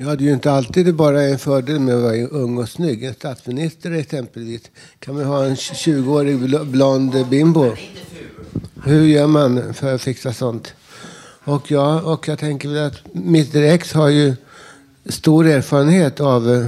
Ja, 0.00 0.16
det 0.16 0.24
är 0.24 0.26
ju 0.26 0.32
inte 0.32 0.52
alltid 0.52 0.94
bara 0.94 1.22
en 1.22 1.38
fördel 1.38 1.80
med 1.80 1.94
att 1.94 2.02
vara 2.02 2.26
ung 2.26 2.58
och 2.58 2.68
snygg. 2.68 3.04
En 3.04 3.14
statsminister 3.14 3.90
exempelvis 3.90 4.70
kan 4.98 5.14
man 5.14 5.24
ha 5.24 5.44
en 5.44 5.54
20-årig 5.54 6.38
bl- 6.38 6.64
blond 6.64 7.28
bimbo. 7.28 7.72
Hur 8.84 9.04
gör 9.04 9.26
man 9.26 9.74
för 9.74 9.94
att 9.94 10.02
fixa 10.02 10.32
sånt? 10.32 10.74
Och, 11.44 11.70
ja, 11.70 12.00
och 12.00 12.28
jag 12.28 12.38
tänker 12.38 12.68
väl 12.68 12.86
att 12.86 13.14
Mr 13.14 13.62
X 13.62 13.92
har 13.92 14.08
ju 14.08 14.34
stor 15.06 15.46
erfarenhet 15.46 16.20
av 16.20 16.54
eh, 16.54 16.66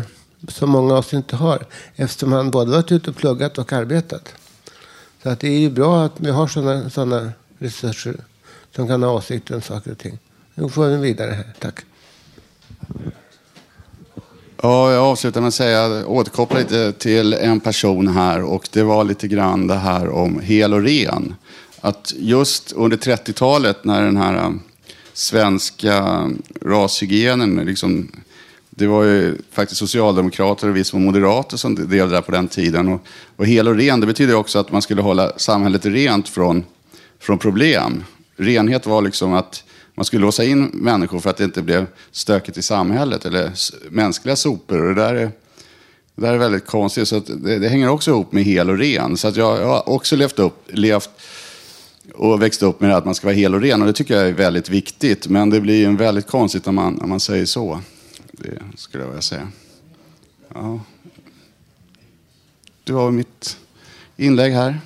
som 0.48 0.70
många 0.70 0.92
av 0.92 0.98
oss 0.98 1.14
inte 1.14 1.36
har. 1.36 1.66
Eftersom 1.96 2.32
han 2.32 2.50
både 2.50 2.70
varit 2.70 2.92
ute 2.92 3.10
och 3.10 3.16
pluggat 3.16 3.58
och 3.58 3.72
arbetat. 3.72 4.34
Så 5.22 5.28
att 5.28 5.40
det 5.40 5.48
är 5.48 5.58
ju 5.58 5.70
bra 5.70 6.04
att 6.04 6.20
vi 6.20 6.30
har 6.30 6.46
sådana 6.46 6.90
såna 6.90 7.32
resurser 7.58 8.16
som 8.76 8.88
kan 8.88 9.02
ha 9.02 9.12
åsikter 9.12 9.54
om 9.54 9.62
saker 9.62 9.90
och 9.90 9.98
ting. 9.98 10.18
Nu 10.54 10.68
får 10.68 10.86
vi 10.86 10.96
vidare 10.96 11.30
här. 11.30 11.54
Tack. 11.58 11.84
Ja, 14.62 14.92
jag 14.92 15.04
avslutar 15.04 15.40
med 15.40 15.48
att 15.48 15.54
säga, 15.54 16.06
återkoppla 16.06 16.58
lite 16.58 16.92
till 16.92 17.34
en 17.34 17.60
person 17.60 18.08
här 18.08 18.42
och 18.42 18.68
det 18.72 18.82
var 18.82 19.04
lite 19.04 19.28
grann 19.28 19.66
det 19.66 19.74
här 19.74 20.08
om 20.08 20.40
hel 20.40 20.74
och 20.74 20.82
ren. 20.82 21.34
Att 21.80 22.12
just 22.16 22.72
under 22.72 22.96
30-talet 22.96 23.84
när 23.84 24.02
den 24.02 24.16
här 24.16 24.36
eh, 24.36 24.50
svenska 25.12 25.96
eh, 25.96 26.28
rashygienen, 26.64 27.56
liksom, 27.56 28.10
det 28.70 28.86
var 28.86 29.04
ju 29.04 29.38
faktiskt 29.52 29.78
socialdemokrater 29.78 30.68
och 30.68 30.76
viss 30.76 30.92
mån 30.92 31.04
moderater 31.04 31.56
som 31.56 31.74
drev 31.74 32.08
det 32.08 32.14
där 32.14 32.22
på 32.22 32.32
den 32.32 32.48
tiden. 32.48 32.88
Och, 32.88 33.06
och 33.36 33.46
hel 33.46 33.68
och 33.68 33.76
ren, 33.76 34.00
det 34.00 34.06
betyder 34.06 34.34
också 34.34 34.58
att 34.58 34.72
man 34.72 34.82
skulle 34.82 35.02
hålla 35.02 35.32
samhället 35.38 35.86
rent 35.86 36.28
från, 36.28 36.64
från 37.20 37.38
problem. 37.38 38.04
Renhet 38.36 38.86
var 38.86 39.02
liksom 39.02 39.32
att 39.32 39.64
man 40.00 40.04
skulle 40.04 40.22
låsa 40.22 40.44
in 40.44 40.70
människor 40.72 41.20
för 41.20 41.30
att 41.30 41.36
det 41.36 41.44
inte 41.44 41.62
blev 41.62 41.86
stökigt 42.10 42.58
i 42.58 42.62
samhället 42.62 43.24
eller 43.24 43.52
mänskliga 43.90 44.36
sopor. 44.36 44.80
Och 44.82 44.94
det 44.94 45.02
där 45.02 45.14
är, 45.14 45.30
det 46.14 46.22
där 46.22 46.32
är 46.32 46.38
väldigt 46.38 46.66
konstigt. 46.66 47.08
Så 47.08 47.16
att 47.16 47.26
det, 47.26 47.58
det 47.58 47.68
hänger 47.68 47.88
också 47.88 48.10
ihop 48.10 48.32
med 48.32 48.44
hel 48.44 48.70
och 48.70 48.78
ren. 48.78 49.16
Så 49.16 49.28
att 49.28 49.36
jag, 49.36 49.60
jag 49.60 49.66
har 49.66 49.88
också 49.88 50.16
levt 50.16 50.38
upp, 50.38 50.64
levt 50.66 51.10
och 52.14 52.42
växt 52.42 52.62
upp 52.62 52.80
med 52.80 52.96
att 52.96 53.04
man 53.04 53.14
ska 53.14 53.26
vara 53.26 53.34
hel 53.34 53.54
och 53.54 53.60
ren 53.60 53.80
och 53.80 53.86
det 53.86 53.92
tycker 53.92 54.16
jag 54.16 54.28
är 54.28 54.32
väldigt 54.32 54.68
viktigt. 54.68 55.28
Men 55.28 55.50
det 55.50 55.60
blir 55.60 55.76
ju 55.76 55.96
väldigt 55.96 56.26
konstigt 56.26 56.66
när 56.66 56.72
man, 56.72 57.00
om 57.00 57.08
man 57.08 57.20
säger 57.20 57.46
så. 57.46 57.80
Det 58.32 58.58
skulle 58.76 59.02
jag 59.02 59.08
vilja 59.08 59.22
säga. 59.22 59.48
Ja. 60.54 60.80
Det 62.84 62.92
var 62.92 63.10
mitt 63.10 63.56
inlägg 64.16 64.52
här. 64.52 64.80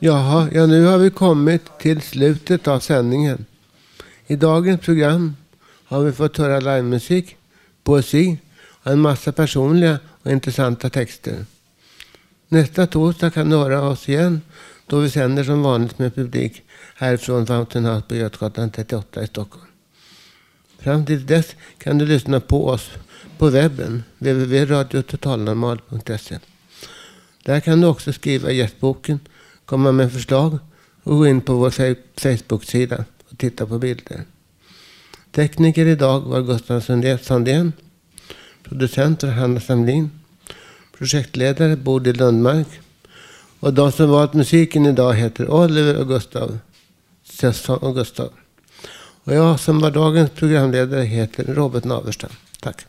Jaha, 0.00 0.48
ja 0.52 0.66
nu 0.66 0.84
har 0.84 0.98
vi 0.98 1.10
kommit 1.10 1.78
till 1.78 2.02
slutet 2.02 2.68
av 2.68 2.80
sändningen. 2.80 3.44
I 4.26 4.36
dagens 4.36 4.80
program 4.80 5.36
har 5.84 6.00
vi 6.00 6.12
fått 6.12 6.36
höra 6.36 6.60
livemusik, 6.60 7.36
poesi 7.82 8.38
och 8.82 8.92
en 8.92 9.00
massa 9.00 9.32
personliga 9.32 9.98
och 10.22 10.30
intressanta 10.30 10.90
texter. 10.90 11.44
Nästa 12.48 12.86
torsdag 12.86 13.30
kan 13.30 13.50
du 13.50 13.56
höra 13.56 13.82
oss 13.82 14.08
igen 14.08 14.40
då 14.86 14.98
vi 14.98 15.10
sänder 15.10 15.44
som 15.44 15.62
vanligt 15.62 15.98
med 15.98 16.14
publik 16.14 16.62
härifrån 16.94 17.46
Fountain 17.46 17.84
House 17.84 18.06
på 18.08 18.14
Götgatan 18.14 18.70
38 18.70 19.22
i 19.22 19.26
Stockholm. 19.26 19.66
Fram 20.78 21.06
till 21.06 21.26
dess 21.26 21.56
kan 21.78 21.98
du 21.98 22.06
lyssna 22.06 22.40
på 22.40 22.68
oss 22.68 22.90
på 23.38 23.48
webben, 23.48 24.02
www.radiototalnormal.se. 24.18 26.38
Där 27.44 27.60
kan 27.60 27.80
du 27.80 27.86
också 27.86 28.12
skriva 28.12 28.50
gästboken, 28.50 29.20
komma 29.68 29.92
med 29.92 30.12
förslag 30.12 30.58
och 31.02 31.16
gå 31.16 31.26
in 31.26 31.40
på 31.40 31.54
vår 31.54 31.70
Facebook-sida 32.20 33.04
och 33.30 33.38
titta 33.38 33.66
på 33.66 33.78
bilder. 33.78 34.24
Tekniker 35.32 35.86
idag 35.86 36.20
var 36.20 36.42
Gustav 36.42 36.80
Sandén. 37.18 37.72
Producent 38.62 39.22
var 39.22 39.30
Hanna 39.30 39.60
Samlin. 39.60 40.10
Projektledare 40.98 41.76
Bodil 41.76 42.16
Lundmark. 42.16 42.66
Och 43.60 43.74
de 43.74 43.92
som 43.92 44.10
valt 44.10 44.34
musiken 44.34 44.86
idag 44.86 45.14
heter 45.14 45.50
Oliver 45.50 45.96
och 45.96 46.08
Gustav. 46.08 46.58
Sesson 47.24 47.78
och 47.78 47.94
Gustav. 47.94 48.30
Och 49.24 49.34
jag 49.34 49.60
som 49.60 49.80
var 49.80 49.90
dagens 49.90 50.30
programledare 50.30 51.02
heter 51.02 51.44
Robert 51.44 51.84
Naverstam. 51.84 52.30
Tack. 52.60 52.86